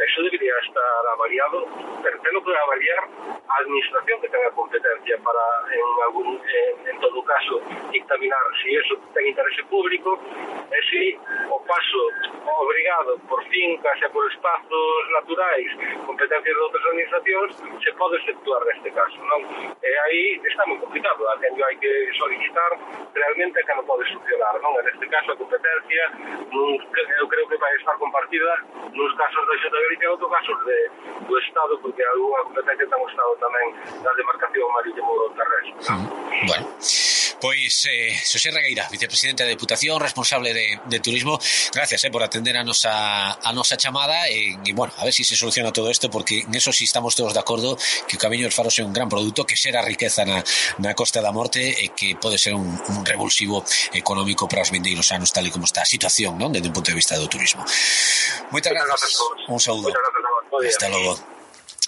[0.00, 1.66] Eso debería estar avaliado,
[2.02, 3.04] pero teno que avaliar
[3.48, 8.70] a administración que ten a competencia para, en, algún, en, en todo caso, dictaminar se
[8.70, 10.18] si eso ten interese público
[10.70, 11.18] e si
[11.50, 12.00] o paso
[12.56, 15.68] obrigado por fincas e por espazos naturais
[16.06, 17.50] competencias de outras administracións
[17.82, 19.18] se pode efectuar neste caso.
[19.26, 19.42] Non?
[19.82, 22.70] E eh, aí está moi complicado, a que hai que solicitar
[23.12, 24.54] realmente que non pode solucionar.
[24.62, 24.78] Non?
[24.78, 26.12] En este caso, a competencia Mercia,
[27.20, 28.56] eu creo que vai estar compartida
[28.92, 30.90] nos casos da xota de Galicia e outros casos de,
[31.26, 35.74] do Estado, porque algunha competencia ten o Estado tamén da demarcación marítimo do terrestre.
[35.82, 35.94] Sí.
[36.46, 37.13] Bueno.
[37.44, 41.36] Pois eh, Xosé Regueira, vicepresidente da Deputación, responsable de, de Turismo,
[41.76, 45.28] gracias eh, por atender a nosa, a nosa chamada e, e, bueno, a ver se
[45.28, 47.76] si se soluciona todo isto, porque en eso si sí estamos todos de acordo
[48.08, 50.40] que o Camiño dos Faros é un gran produto que xera riqueza na,
[50.80, 53.60] na Costa da Morte e que pode ser un, un revulsivo
[53.92, 56.48] económico para os vindeiros anos, tal e como está a situación, non?
[56.48, 57.60] Desde un punto de vista do turismo.
[58.56, 58.88] Moitas, gracias.
[58.88, 59.52] grazas.
[59.52, 59.92] Un saúdo.
[59.92, 61.33] Hasta logo.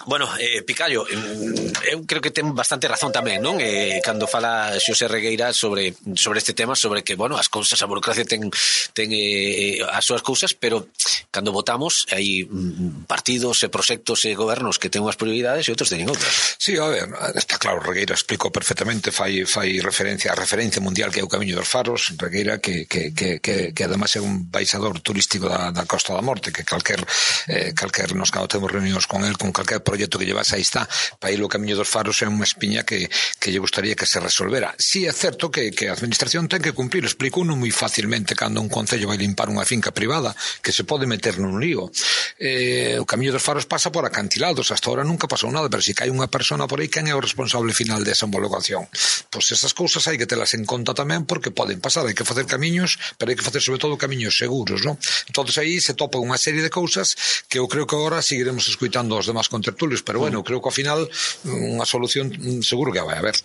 [0.05, 3.57] Bueno, eh, Picallo, eu creo que ten bastante razón tamén, non?
[3.57, 7.89] Eh, cando fala Xosé Regueira sobre sobre este tema, sobre que, bueno, as cousas, a
[7.89, 8.45] burocracia ten,
[8.93, 10.93] ten eh, as súas cousas, pero
[11.33, 15.89] cando votamos hai mm, partidos e proxectos e gobernos que ten unhas prioridades e outros
[15.89, 16.61] teñen outras.
[16.61, 21.19] Sí, a ver, está claro, Regueira explicou perfectamente, fai, fai referencia a referencia mundial que
[21.19, 25.01] é o Camiño dos Faros, Regueira, que, que, que, que, que además é un baixador
[25.01, 27.01] turístico da, da Costa da Morte, que calquer,
[27.49, 30.83] eh, calquer nos cando temos reunións con el, con calquer proxecto que llevas aí está
[31.19, 33.07] para ir o camiño dos faros é unha espiña que,
[33.39, 34.75] que lle gustaría que se resolvera.
[34.75, 38.35] Si sí, é certo que, que a administración ten que cumplir, explico non moi facilmente
[38.35, 41.87] cando un concello vai limpar unha finca privada que se pode meter nun lío.
[42.35, 45.95] Eh, o camiño dos faros pasa por acantilados, hasta ahora nunca pasou nada, pero se
[45.95, 48.91] si cae unha persona por aí, quen é o responsable final desa homologación?
[49.31, 52.43] Pois esas cousas hai que telas en conta tamén porque poden pasar, hai que facer
[52.43, 54.99] camiños, pero hai que facer sobre todo camiños seguros, non?
[55.31, 57.15] Entonces aí se topa unha serie de cousas
[57.47, 60.67] que eu creo que agora seguiremos escuitando aos demás contertulios tertulios, pero bueno, creo que
[60.67, 63.37] ao final mm, unha solución mm, seguro que vai haber.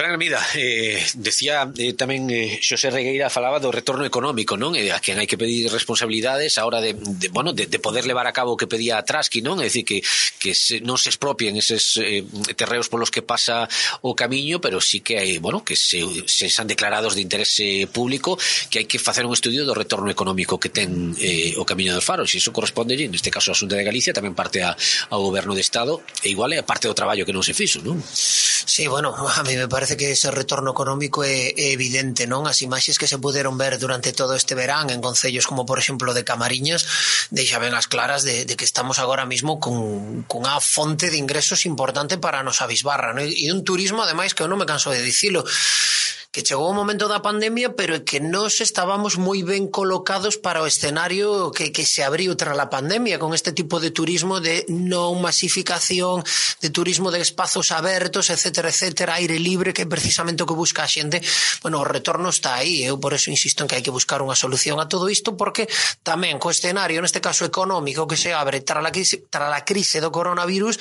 [0.00, 4.72] Fran Armida, eh, decía eh, tamén eh, Xosé Regueira falaba do retorno económico, non?
[4.72, 8.08] E a quen hai que pedir responsabilidades a hora de, de bueno, de, de poder
[8.08, 9.60] levar a cabo o que pedía a Trasky, non?
[9.60, 10.00] É dicir, que,
[10.40, 12.24] que se, non se expropien eses eh,
[12.56, 13.68] terreos polos que pasa
[14.00, 18.40] o camiño, pero sí que hai, bueno, que se, se han declarados de interese público
[18.72, 22.08] que hai que facer un estudio do retorno económico que ten eh, o camiño dos
[22.08, 24.72] faros, e iso corresponde, neste caso, a Xunta de Galicia, tamén parte a,
[25.12, 28.00] ao goberno de Estado, e igual é parte do traballo que non se fixo, non?
[28.70, 32.46] Sí, bueno, a mí me parece parece que ese retorno económico é, é evidente, non?
[32.46, 36.14] As imaxes que se puderon ver durante todo este verán en concellos como, por exemplo,
[36.14, 36.86] de Camariñas,
[37.34, 41.18] deixa ben as claras de, de que estamos agora mismo con, con a fonte de
[41.18, 43.26] ingresos importante para a nosa bisbarra, non?
[43.26, 45.42] E un turismo, ademais, que eu non me canso de dicilo,
[46.30, 50.70] que chegou o momento da pandemia, pero que nós estábamos moi ben colocados para o
[50.70, 55.18] escenario que, que se abriu tras a pandemia con este tipo de turismo de non
[55.18, 56.22] masificación,
[56.62, 60.86] de turismo de espazos abertos, etcétera, etcétera, aire libre, que é precisamente o que busca
[60.86, 61.18] a xente.
[61.66, 64.38] Bueno, o retorno está aí, eu por eso insisto en que hai que buscar unha
[64.38, 65.66] solución a todo isto, porque
[66.06, 69.98] tamén co escenario, neste caso económico, que se abre tras a crise, tras a crise
[69.98, 70.78] do coronavirus,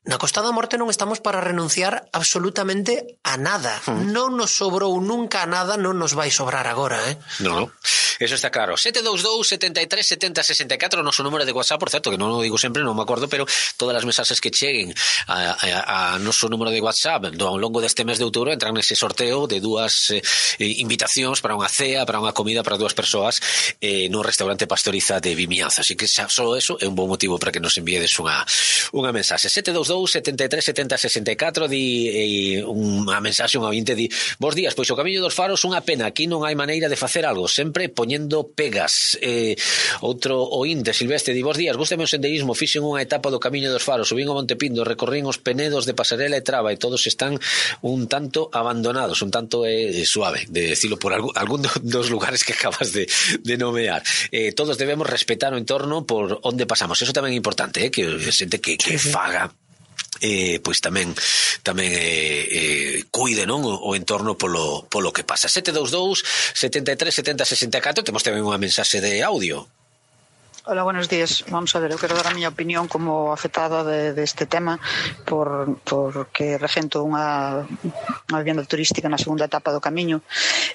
[0.00, 3.76] Na Costa da Morte non estamos para renunciar absolutamente a nada.
[3.84, 4.16] Mm.
[4.16, 7.20] Non nos sobrou nunca a nada, non nos vai sobrar agora, eh?
[7.44, 7.72] No, no.
[8.20, 8.76] Eso está claro.
[8.76, 12.84] 722 73 70 64 noso número de WhatsApp, por certo, que non o digo sempre,
[12.84, 13.48] non me acordo, pero
[13.80, 14.92] todas as mensaxes que cheguen
[15.24, 18.76] a, a, a noso número de WhatsApp do, ao longo deste mes de outubro entran
[18.76, 20.20] nese sorteo de dúas eh,
[20.60, 23.40] eh invitacións para unha cea, para unha comida para dúas persoas
[23.80, 25.80] eh, no restaurante Pastoriza de Vimianza.
[25.80, 28.44] Así que xa só eso é un bon motivo para que nos enviedes unha,
[28.92, 29.48] unha mensaxe.
[29.48, 34.08] 722 73 70 64 di eh, e, unha mensaxe un ointe di
[34.38, 37.26] Bos días, pois o camiño dos faros unha pena, aquí non hai maneira de facer
[37.26, 39.16] algo, sempre poñendo pegas.
[39.20, 39.56] Eh,
[40.00, 43.84] outro ointe, Silvestre, di Bos días, gústame o senderismo, fixen unha etapa do camiño dos
[43.84, 47.36] faros, subín o Montepindo, recorrín os penedos de Pasarela e Traba e todos están
[47.82, 52.44] un tanto abandonados, un tanto eh, eh suave, de decirlo por algún, algún dos lugares
[52.44, 53.08] que acabas de,
[53.42, 54.02] de nomear.
[54.30, 58.04] Eh, todos debemos respetar o entorno por onde pasamos, eso tamén é importante, eh, que
[58.04, 59.52] eh, xente que, que faga
[60.20, 61.12] eh, pois tamén
[61.64, 65.48] tamén eh, eh, cuide non o, o entorno polo, polo que pasa.
[65.48, 66.22] 722
[66.54, 69.66] 73 70 64 temos tamén unha mensaxe de audio.
[70.66, 71.42] Hola, buenos días.
[71.48, 74.76] Vamos a ver, eu quero dar a miña opinión como afectada de, deste de tema
[75.24, 77.64] por, porque regento unha,
[78.28, 80.20] unha vivienda turística na segunda etapa do camiño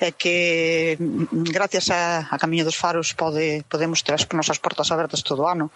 [0.02, 0.98] é que
[1.54, 5.48] gracias a, a Camiño dos Faros pode, podemos ter as nosas portas abertas todo o
[5.48, 5.70] ano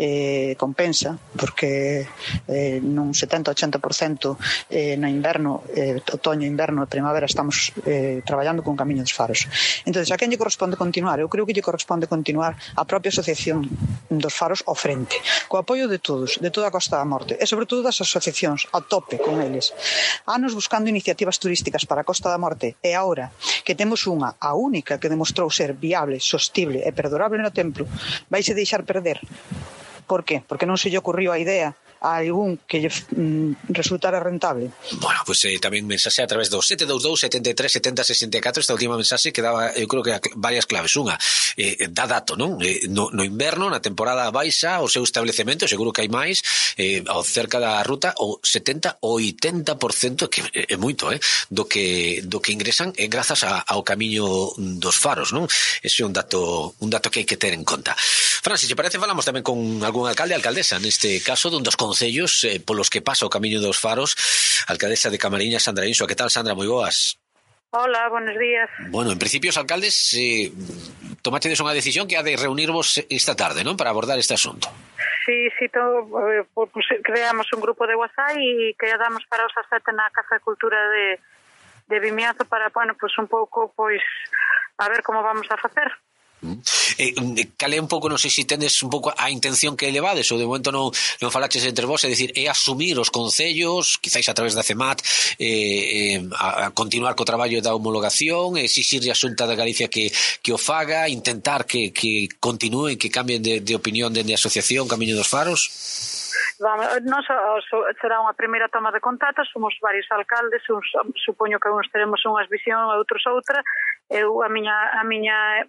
[0.00, 2.08] eh, compensa porque
[2.48, 4.40] eh, nun 70-80%
[4.72, 9.44] eh, no inverno eh, otoño, inverno e primavera estamos eh, traballando con Camiño dos Faros
[9.84, 11.20] entón, a quen lle corresponde continuar?
[11.20, 13.68] Eu creo que lle corresponde continuar a propia asociación protección
[14.10, 17.44] dos faros ao frente, co apoio de todos, de toda a Costa da Morte, e
[17.46, 19.70] sobre todo das asociacións, a tope con eles.
[20.26, 23.30] Anos buscando iniciativas turísticas para a Costa da Morte, e agora
[23.62, 27.86] que temos unha, a única que demostrou ser viable, sostible e perdurable no templo,
[28.30, 29.22] vaise deixar perder
[30.10, 30.42] Por qué?
[30.42, 34.72] Porque non se lle ocurriu a idea a algún que lle mm, resultara rentable.
[35.00, 39.32] Bueno, pues, eh, tamén mensaxe a través do 722 73 70 64 esta última mensaxe
[39.32, 40.96] que daba, eu creo que varias claves.
[40.96, 41.20] Unha,
[41.60, 42.56] eh, dá dato, non?
[42.64, 46.40] Eh, no, no inverno, na temporada baixa, o seu establecemento, seguro que hai máis,
[46.80, 51.20] eh, ao cerca da ruta, o 70 ou 80%, que eh, é moito, eh,
[51.52, 55.44] do que, do que ingresan é grazas a, ao camiño dos faros, non?
[55.84, 57.92] Ese é un dato, un dato que hai que ter en conta.
[58.40, 62.44] Francis, se parece, falamos tamén con algún alcalde, alcaldesa, neste caso, dun dos con concellos
[62.44, 64.14] eh, polos que pasa o Camiño dos Faros,
[64.70, 66.06] alcaldesa de Camariña, Sandra Inso.
[66.06, 66.54] Que tal, Sandra?
[66.54, 67.18] Moi boas.
[67.74, 68.70] Hola, buenos días.
[68.94, 70.54] Bueno, en principio os alcaldes eh,
[71.22, 73.74] tomatedes unha decisión que ha de reunirvos esta tarde, non?
[73.74, 74.70] Para abordar este asunto.
[75.26, 79.90] Sí, sí, to, eh, pues, creamos un grupo de WhatsApp e quedamos para os sete
[79.90, 81.18] na Casa de Cultura de,
[81.90, 84.02] de Vimiazo para, bueno, pues un pouco, pois,
[84.78, 85.90] a ver como vamos a facer.
[86.98, 90.28] Eh, eh cal un pouco, non sei se tendes un pouco a intención que elevades,
[90.32, 90.88] ou de momento non,
[91.20, 95.04] non falaches entre vos, é dicir, é asumir os concellos, quizáis a través da CEMAT,
[95.36, 100.08] eh, eh, a, a continuar co traballo da homologación, exixirle a Xunta da Galicia que,
[100.40, 104.88] que o faga, intentar que, que continúen, que cambien de, de opinión dende a asociación
[104.88, 105.68] Camiño dos Faros?
[106.60, 107.24] Vamos, nós
[108.04, 110.84] será unha primeira toma de contacto, somos varios alcaldes, uns,
[111.24, 113.64] supoño que uns teremos unhas visión, outros outra.
[114.12, 115.64] Eu a miña a miña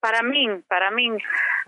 [0.00, 1.20] para min, para min,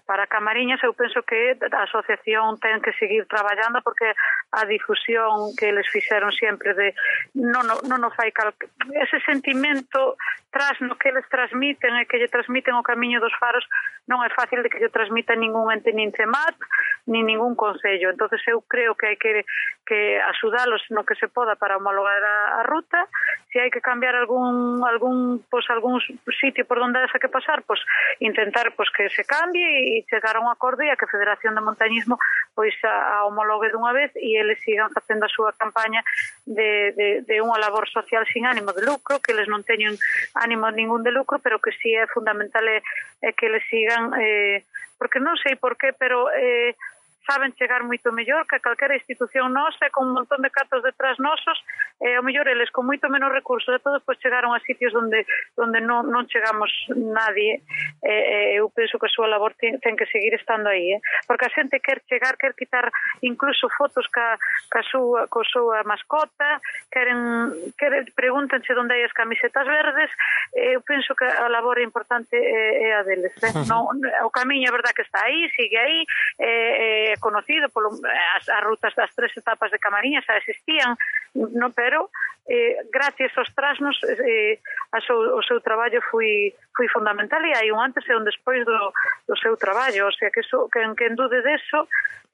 [0.07, 4.13] para Camariñas eu penso que a asociación ten que seguir traballando porque
[4.51, 6.95] a difusión que eles fixeron sempre de
[7.39, 8.53] non, non, non fai cal...
[8.99, 10.19] ese sentimento
[10.53, 13.65] tras no que eles transmiten e que lle transmiten o camiño dos faros
[14.05, 16.59] non é fácil de que lle transmita ningún ente nin CEMAT
[17.07, 18.11] ni ningún concello.
[18.11, 19.49] Entonces eu creo que hai que,
[19.87, 23.09] que axudalos no que se poda para homologar a, a ruta.
[23.49, 26.03] Se hai que cambiar algún algún pois, algún
[26.37, 27.81] sitio por donde haxa que pasar pois
[28.23, 31.55] intentar pois, que se cambie e chegar a un acordo e a que a Federación
[31.55, 32.19] de Montañismo
[32.55, 36.01] pois a, a homologue dunha vez e eles sigan facendo a súa campaña
[36.47, 39.99] de, de, de unha labor social sin ánimo de lucro, que eles non teñen
[40.39, 42.79] ánimo ningún de lucro, pero que si sí é fundamental é,
[43.21, 44.63] é que eles sigan eh,
[45.03, 46.79] porque non sei por qué, pero eh,
[47.27, 51.59] saben chegar moito mellor que calquera institución nosa con un montón de cartos detrás nosos
[52.03, 55.23] e ao mellor eles con moito menos recursos e todos pois chegaron a sitios onde
[55.55, 57.63] onde non, non chegamos nadie
[58.03, 61.01] e, eu penso que a súa labor ten, ten que seguir estando aí eh?
[61.31, 62.91] porque a xente quer chegar, quer quitar
[63.23, 64.35] incluso fotos ca,
[64.67, 66.59] ca súa, co súa mascota
[66.91, 70.11] queren, queren pregúntanse onde hai as camisetas verdes
[70.53, 73.55] eu penso que a labor importante é, é a deles eh?
[73.71, 73.87] non,
[74.27, 76.03] o camiño é verdad que está aí, sigue aí
[76.43, 77.93] eh, eh, eh, conocido polo,
[78.37, 80.97] as, as rutas das tres etapas de Camariñas xa existían,
[81.37, 82.09] no, pero
[82.49, 84.59] eh, gracias aos trasnos eh,
[84.93, 88.65] a seu, o seu traballo foi, foi fundamental e hai un antes e un despois
[88.65, 88.93] do,
[89.29, 91.85] do seu traballo, o sea que, so, que, que en dude deso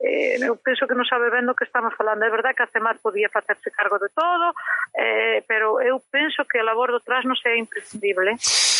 [0.00, 2.22] eh, eu penso que non sabe ben do que estamos falando.
[2.22, 4.54] É verdad que a CEMAT podía facerse cargo de todo,
[4.94, 8.38] eh, pero eu penso que a labor do trasnos é imprescindible.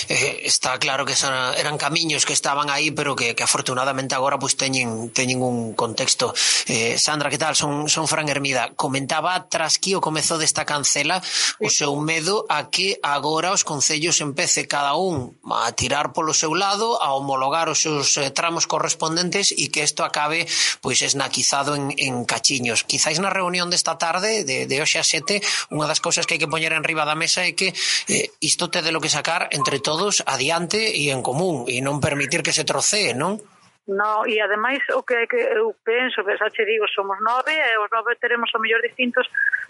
[0.08, 4.38] Eh, está claro que son, eran camiños que estaban aí, pero que, que afortunadamente agora
[4.38, 6.34] pues, teñen, teñen un contexto.
[6.68, 7.56] Eh, Sandra, que tal?
[7.56, 8.76] Son, son Fran Hermida.
[8.76, 11.24] Comentaba tras que o comezo desta cancela
[11.64, 16.52] o seu medo a que agora os concellos empece cada un a tirar polo seu
[16.52, 20.44] lado, a homologar os seus eh, tramos correspondentes e que isto acabe
[20.84, 22.84] pois esnaquizado en, en cachiños.
[22.84, 25.40] Quizáis na reunión desta tarde, de, de hoxe a sete,
[25.72, 27.72] unha das cousas que hai que poñer en riba da mesa é que
[28.12, 32.04] eh, isto te de lo que sacar entre todos adiante e en común e non
[32.04, 33.40] permitir que se trocee, non?
[33.88, 37.78] No, e ademais o que, que eu penso, que xa che digo, somos nove e
[37.80, 39.26] os nove teremos o mellor distintos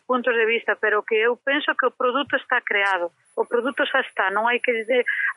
[0.09, 4.03] puntos de vista, pero que eu penso que o produto está creado o produto xa
[4.03, 4.74] está, non hai que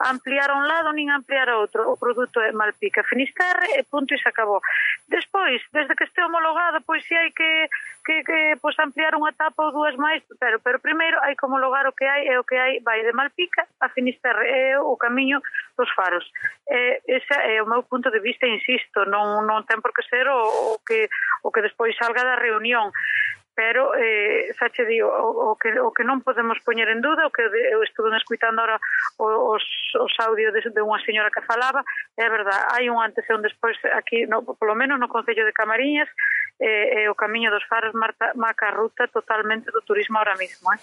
[0.02, 4.18] ampliar a un lado nin ampliar a outro, o produto é Malpica, Finisterre e punto
[4.18, 4.58] e se acabou.
[5.06, 7.70] Despois, desde que este homologado, pois si hai que,
[8.02, 11.86] que, que pois, ampliar unha etapa ou dúas máis, pero, pero primeiro hai que homologar
[11.86, 15.38] o que hai e o que hai vai de Malpica a Finisterre, é o camiño
[15.78, 16.26] dos faros.
[16.66, 20.26] E, ese é o meu punto de vista, insisto, non, non ten por que ser
[20.26, 20.42] o,
[20.74, 21.06] o, que,
[21.46, 22.90] o que despois salga da reunión
[23.54, 27.28] pero eh, xa che digo, o, o, que, o que non podemos poñer en duda,
[27.28, 28.80] o que eu estuve escuitando ahora
[29.20, 29.64] os,
[30.00, 31.84] os audios de, de unha señora que falaba,
[32.16, 35.54] é verdad, hai un antes e un despois aquí, no, polo menos no Concello de
[35.54, 36.08] Camariñas,
[36.60, 40.72] eh, eh, o Camiño dos Faros marca, marca ruta totalmente do turismo ahora mismo.
[40.72, 40.80] Eh?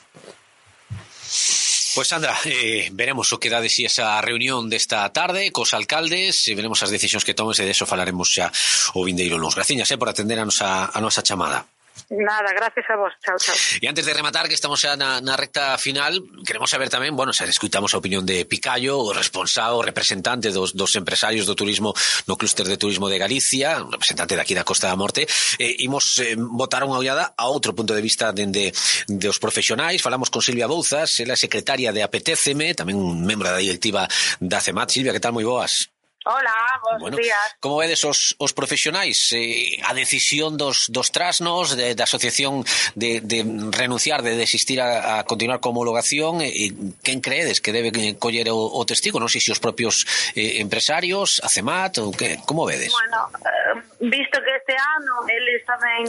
[1.98, 5.72] Pois pues Sandra, eh, veremos o que dá de si esa reunión desta tarde cos
[5.72, 8.52] alcaldes, e veremos as decisións que tomen e de eso falaremos xa
[8.94, 9.56] o vindeiro luns.
[9.56, 11.77] Graciñas eh, por atender a nosa, a nosa chamada.
[12.10, 13.12] Nada, gracias a vos.
[13.20, 13.54] Chao, chao.
[13.82, 17.36] E antes de rematar, que estamos xa na, na recta final, queremos saber tamén, bueno,
[17.36, 21.92] xa escutamos a opinión de Picallo, o responsable, o representante dos, dos empresarios do turismo
[22.24, 25.28] no clúster de turismo de Galicia, representante de aquí da Costa da Morte,
[25.60, 30.00] eh, imos eh, botar unha ollada a outro punto de vista dende de, dos profesionais,
[30.00, 34.08] falamos con Silvia Bouzas, ela é secretaria de APTCM, tamén un membro da directiva
[34.40, 34.96] da CEMAT.
[34.96, 35.36] Silvia, que tal?
[35.36, 35.97] Moi boas.
[36.24, 37.56] Hola, bons bueno, días.
[37.60, 42.66] Como vedes os, os profesionais eh, a decisión dos, dos trasnos de, da asociación
[42.98, 47.62] de, de renunciar, de desistir a, a continuar como homologación e, eh, eh quen creedes
[47.62, 49.22] que debe eh, coller o, o testigo?
[49.22, 50.04] Non sei se os propios
[50.34, 52.92] eh, empresarios, a CEMAT, ou que, como vedes?
[52.92, 56.06] Bueno, eh, visto que este ano eles tamén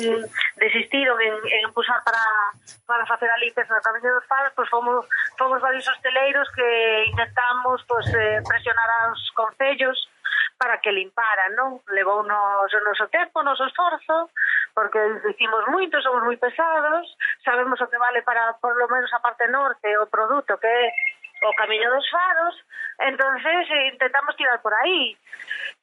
[0.62, 2.22] desistiron en, en empuxar para,
[2.86, 5.06] para facer a limpeza na cabeza dos fadas, pois fomos,
[5.38, 6.70] fomos varios hosteleiros que
[7.10, 9.98] intentamos pois, eh, presionar aos concellos
[10.60, 11.80] para que limparan, non?
[11.96, 14.30] Levou nos, o noso tempo, o noso esforzo,
[14.76, 17.08] porque dicimos moito, somos moi pesados,
[17.42, 20.94] sabemos o que vale para, por lo menos, a parte norte, o produto que é
[21.44, 22.56] o Camiño dos Faros,
[23.00, 25.18] entonces eh, intentamos tirar por aí.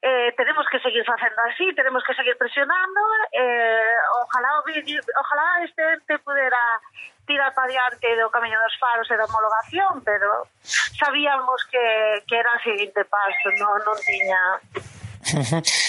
[0.03, 3.01] Eh, tenemos que seguir facendo así, tenemos que seguir presionando,
[3.33, 6.81] eh, ojalá, o vídeo, ojalá este ente pudera
[7.27, 12.53] tirar para diante do Camiño dos Faros e da homologación, pero sabíamos que, que era
[12.55, 14.41] o seguinte paso, non, non tiña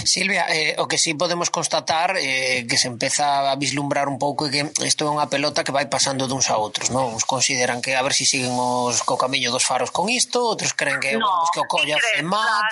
[0.05, 4.49] Silvia, eh, o que sí podemos constatar eh, que se empeza a vislumbrar un pouco
[4.49, 7.13] que isto é unha pelota que vai pasando duns a outros, non?
[7.13, 10.41] Uns consideran que a ver se si siguen os co camiño dos faros con isto,
[10.41, 12.71] outros creen que, no, que o colla FEMAT,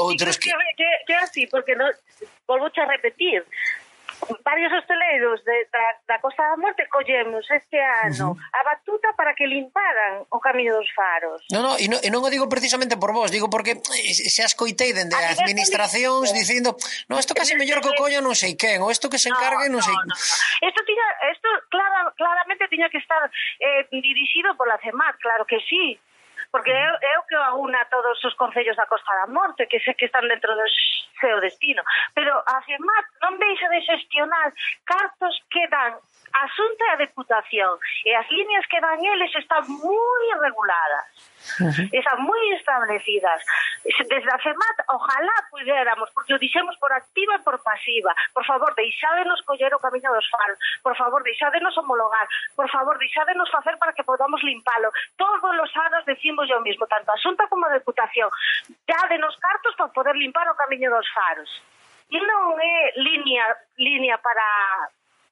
[0.00, 0.50] outros que...
[0.50, 0.90] Que, que...
[1.06, 1.86] que así, porque no,
[2.46, 3.44] volvo a repetir,
[4.44, 8.58] varios hosteleiros de, da, da Costa da Morte collemos este ano uh -huh.
[8.58, 11.42] a batuta para que limparan o camiño dos faros.
[11.50, 14.42] No, no, e, no, e non o digo precisamente por vos, digo porque eh, se
[14.42, 16.76] ascoitei dende a administracións dicindo
[17.08, 19.68] no, isto casi mellor que o coño non sei quen, ou isto que se encargue
[19.68, 19.94] non sei...
[19.94, 20.14] No, no.
[20.68, 23.22] Isto, tiña, isto clara, claramente tiña que estar
[23.60, 25.98] eh, dirixido pola CEMAT, claro que sí,
[26.50, 29.94] porque é, é o que aúna todos os concellos da Costa da Morte, que sei
[29.94, 30.66] que están dentro do
[31.20, 31.82] seu destino.
[32.14, 34.50] Pero a FEMAT non deixa de xestionar
[34.84, 35.98] cartos que dan
[36.32, 37.78] a Xunta e a Deputación.
[38.04, 41.06] E as líneas que dan eles están moi reguladas.
[41.60, 41.86] Uh -huh.
[41.92, 43.40] están moi establecidas.
[43.84, 48.12] Desde a FEMAT ojalá pudéramos porque o dixemos por activa e por pasiva.
[48.32, 50.58] Por favor, deixádenos coller o camiño dos faros.
[50.82, 52.26] Por favor, deixádenos homologar.
[52.54, 54.92] Por favor, deixádenos facer para que podamos limpalo.
[55.16, 58.30] Todos os anos decimos o mismo tanto a Xunta como a Deputación.
[58.86, 61.50] Dádenos cartos para poder limpar o camiño dos faros.
[62.10, 63.46] Non é línea
[63.78, 64.42] línea para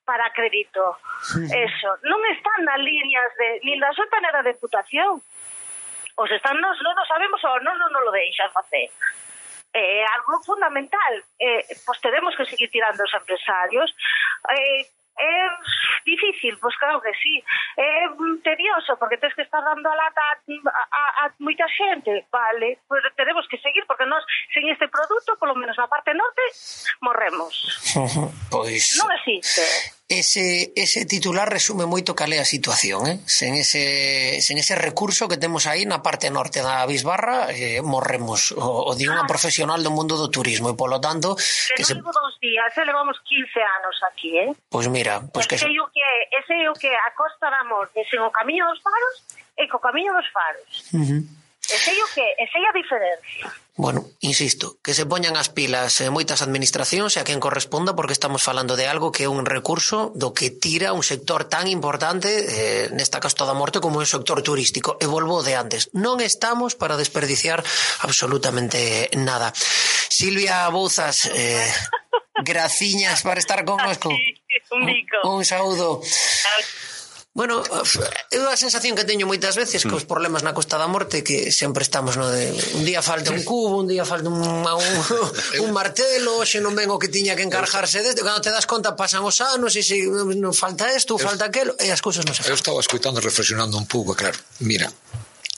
[0.08, 0.96] para crédito.
[1.20, 1.44] Sí.
[1.52, 1.90] Eso.
[2.08, 5.20] Non están nas líneas de, ni da xunta ni da deputación.
[6.16, 8.88] Os están nos, non sabemos ou non, non, non lo deixan facer.
[9.76, 11.12] É eh, algo fundamental.
[11.36, 13.92] Eh, pois teremos que seguir tirando os empresarios.
[14.48, 14.88] Eh,
[15.18, 15.48] é
[16.06, 17.42] difícil, pois claro que sí.
[17.76, 18.08] É
[18.42, 23.02] tedioso, porque tens que estar dando a lata a, a, a moita xente, vale, Pues
[23.16, 26.42] teremos que seguir, porque nós, sen este produto, polo menos na parte norte,
[27.02, 27.54] morremos.
[28.54, 28.96] pois...
[29.02, 33.20] Non existe ese, ese titular resume moito cal é a situación, eh?
[33.28, 38.56] sen, ese, sen ese recurso que temos aí na parte norte da Bisbarra, eh, morremos
[38.56, 39.30] o, o de unha ah.
[39.30, 41.36] profesional do mundo do turismo e polo tanto...
[41.36, 41.94] Que, que non se...
[42.00, 42.88] levo dous días, eh?
[42.88, 44.48] levamos 15 anos aquí, eh?
[44.72, 45.56] Pois pues mira, pois pues que...
[45.60, 46.08] Ese que,
[46.40, 49.14] ese é o que a Costa da Morte, sen o camiño dos faros
[49.60, 50.88] e co camiño dos faros.
[50.96, 51.20] Uh -huh.
[51.68, 53.52] E sei o que, e sei a diferencia.
[53.78, 58.16] Bueno, insisto, que se poñan as pilas en moitas administracións e a quen corresponda porque
[58.16, 62.26] estamos falando de algo que é un recurso do que tira un sector tan importante
[62.26, 64.98] eh, nesta casta da morte como é o sector turístico.
[64.98, 67.62] E volvo de antes, non estamos para desperdiciar
[68.02, 69.54] absolutamente nada.
[70.08, 71.68] Silvia Bouzas, eh,
[72.42, 74.08] graciñas para estar connosco.
[74.10, 74.90] Un,
[75.22, 76.02] un saúdo.
[76.02, 76.87] Chao,
[77.38, 81.22] Bueno, eh, eu a sensación que teño moitas veces cos problemas na Costa da Morte
[81.22, 84.66] que sempre estamos no de un día falta un cubo, un día falta un, un,
[85.62, 88.98] un martelo, xe non ven o que tiña que encargarse desde cando te das conta
[88.98, 92.42] pasan os anos e se non falta isto, falta aquilo, e as cousas non se
[92.42, 92.50] fan.
[92.50, 94.90] Eu estaba escuitando reflexionando un pouco, claro, mira,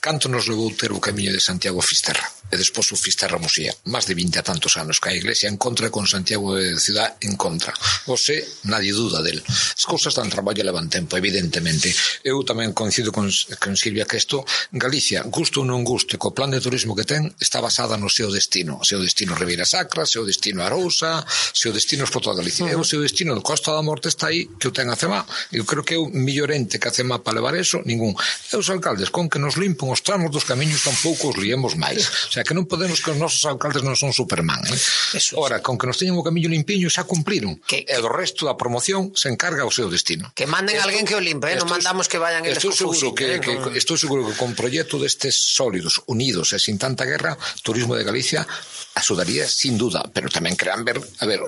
[0.00, 3.76] Canto nos levou ter o camiño de Santiago a Fisterra e despois o Fisterra Musía?
[3.84, 7.20] máis de 20 a tantos anos que a Iglesia en contra con Santiago de Ciudad
[7.20, 7.76] en contra.
[8.08, 9.44] O se, nadie duda del.
[9.44, 11.92] As cousas dan traballo levan tempo, evidentemente.
[12.24, 13.28] Eu tamén coincido con,
[13.60, 14.40] con Silvia que isto,
[14.72, 18.32] Galicia, gusto ou non guste, co plan de turismo que ten, está basada no seu
[18.32, 18.80] destino.
[18.80, 21.20] O seu destino Ribeira Sacra, seu destino Arousa,
[21.52, 22.64] seu destino es por toda Galicia.
[22.64, 22.80] Uh -huh.
[22.80, 25.28] E o seu destino de Costa da Morte está aí, que o ten a CEMA.
[25.52, 28.16] Eu creo que é o millorente que a CEMA para levar eso, ningún.
[28.16, 31.74] E os alcaldes, con que nos limpan non os tramos dos camiños tampouco os liemos
[31.74, 32.06] máis.
[32.06, 34.62] O sea, que non podemos que os nosos alcaldes non son Superman.
[34.70, 35.18] Eh?
[35.18, 37.58] Eso, Ora, con que nos teñen o camiño limpiño xa cumpriron.
[37.66, 40.30] Que, e do resto da promoción se encarga o seu destino.
[40.38, 41.58] Que manden esto, alguén que o limpe, eh?
[41.58, 43.42] non mandamos que vayan eles Estou seguro que, eh?
[43.42, 47.34] que, que estou seguro que con proxecto destes sólidos, unidos e sin tanta guerra,
[47.66, 48.46] Turismo de Galicia
[48.94, 51.40] axudaría sin duda, pero tamén crean ver a ver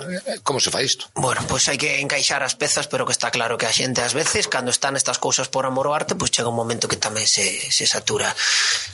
[0.46, 1.10] como se fai isto.
[1.18, 4.02] Bueno, pois pues hai que encaixar as pezas, pero que está claro que a xente
[4.02, 6.86] ás veces cando están estas cousas por amor ao arte, pois pues chega un momento
[6.86, 8.30] que tamén se, se satura.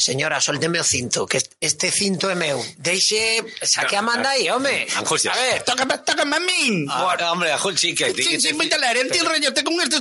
[0.01, 2.65] Señora, solteme o cinto, que este cinto é meu.
[2.79, 4.87] Deixe, saque a manda aí, home.
[4.95, 6.87] A ver, ah, tócame, tócame a min.
[6.89, 8.15] Ah, hombre, Anjul, sí que...
[8.15, 9.99] Sí, sí, moi tolerante, enrollate con esto.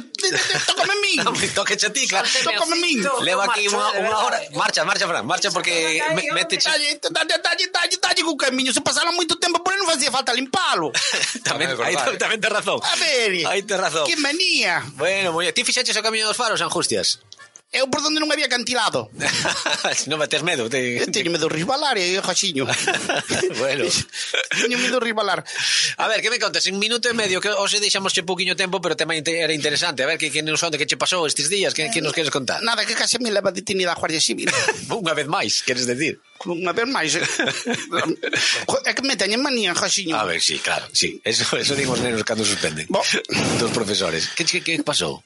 [0.69, 1.17] Tócame a min.
[1.25, 2.29] Hombre, tóqueche a ti, claro.
[2.29, 3.01] Tócame a min.
[3.25, 3.89] Levo aquí unha
[4.21, 4.37] hora.
[4.53, 6.61] Marcha, marcha, Fran, marcha, porque mete...
[6.61, 8.69] Dalle, dalle, dalle, dalle, dalle co camiño.
[8.69, 10.93] Se pasaron moito tempo por aí, non facía falta limpalo.
[11.47, 12.77] tamén, aí tamén te razón.
[12.85, 13.49] A ver.
[13.49, 14.05] Aí ten razón.
[14.05, 14.85] Que manía.
[14.93, 15.49] Bueno, moi...
[15.49, 17.17] Ti fixaches o camiño dos faros, Anjustias?
[17.67, 19.11] Eu por donde non había cantilado.
[20.07, 20.71] non me tes medo.
[20.71, 21.03] Te...
[21.03, 22.63] Eu teño medo risbalar, e eh, jaxiño.
[23.61, 23.83] bueno.
[24.63, 25.43] teño medo risbalar.
[25.99, 26.63] A ver, que me contas?
[26.71, 29.99] En minuto e medio, que hoxe deixamos che pouquiño tempo, pero tamén era interesante.
[29.99, 32.15] A ver, que, que non son de que che pasou estes días, que, que nos
[32.15, 32.63] queres contar?
[32.63, 34.47] Nada, que case me leva detenida a Guardia Civil.
[34.87, 36.23] Unha vez máis, queres decir?
[36.47, 37.19] Unha vez máis.
[37.19, 40.15] é que me teñen manía, jaxiño.
[40.15, 41.19] A ver, sí, claro, sí.
[41.19, 42.87] Eso, eso dimos nenos cando suspenden.
[42.87, 43.03] Bo.
[43.59, 44.31] Dos profesores.
[44.31, 45.19] Que, que, que pasou?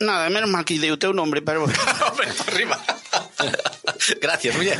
[0.00, 1.64] Nada, menos mal que dei o teu nombre, pero...
[2.06, 2.76] Hombre, arriba.
[4.20, 4.78] Gracias, muller.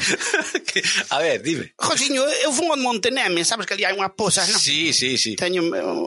[1.11, 1.73] A ver, dime.
[1.77, 4.61] Josiño, eu fun ao Monteneme, sabes que ali hai unha poza, non?
[4.61, 5.37] Sí, sí, sí.
[5.37, 5.63] Teño,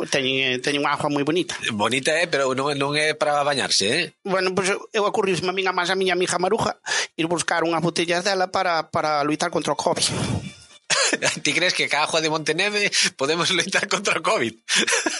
[0.08, 1.58] teño, teño unha agua moi bonita.
[1.74, 4.04] Bonita é, pero non, non é para bañarse, eh?
[4.24, 6.78] Bueno, pois pues, eu ocorriu a miña máis a miña mija Maruja
[7.18, 10.39] ir buscar unhas botellas dela para, para luitar contra o COVID.
[11.44, 14.54] ti crees que cada Juan de Monteneve podemos loitar contra o COVID?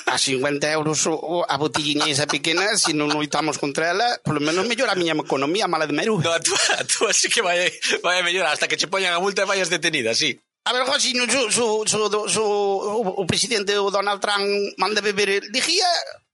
[0.06, 1.08] A 50 euros
[1.48, 5.14] a botilliña esa pequena, se si non loitamos contra ela, polo menos mellora a miña
[5.14, 6.20] economía, mala de meru.
[6.20, 7.72] No, a tú, a tú así que vai,
[8.04, 10.40] vai mellorar, hasta que che poñan a multa e vayas detenida, sí.
[10.66, 14.46] A ver, José, no, su, su, su, su, o, o presidente Donald Trump
[14.78, 15.88] manda beber lejía.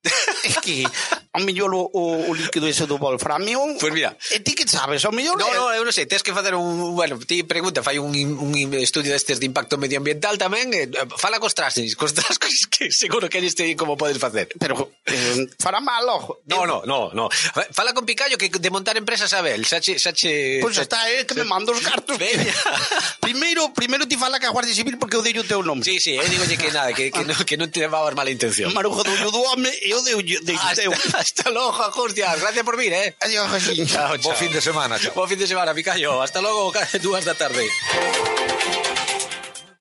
[0.43, 0.85] Es que
[1.35, 3.59] ao mellor o, o, o líquido ese do wolframio.
[3.75, 4.15] Pois pues mira.
[4.31, 5.35] E ti que sabes, ao mellor...
[5.35, 6.95] No, no, eu non sei, tens que facer un...
[6.95, 10.87] Bueno, ti pregunta, fai un, un estudio destes de impacto medioambiental tamén, eh,
[11.19, 14.47] fala cos trastes, cos trascos que seguro que eles teñen como podes facer.
[14.55, 16.39] Pero eh, fará mal, ojo.
[16.47, 17.27] No, no, no, no.
[17.75, 19.99] Fala con Picallo que de montar empresas a ver, sache...
[19.99, 22.15] sache pois pues está, eh, que me mando os cartos.
[23.19, 25.83] primeiro, primeiro ti fala que a Guardia Civil porque eu dei o teu nome.
[25.83, 28.71] Sí, sí, eu digo que nada, que, que, no, que non te levabas mala intención.
[28.71, 30.91] Marujo do do home, eu dei o ah, teu.
[31.25, 32.39] Hasta, hasta logo, Ajustias.
[32.39, 33.17] Gracias por vir, eh.
[33.19, 33.49] Adiós.
[33.87, 34.31] Chao, chao.
[34.31, 35.13] Bo fin de semana, chao.
[35.15, 36.21] Bo fin de semana, Picayo.
[36.21, 36.71] Hasta logo,
[37.01, 37.67] dúas da tarde.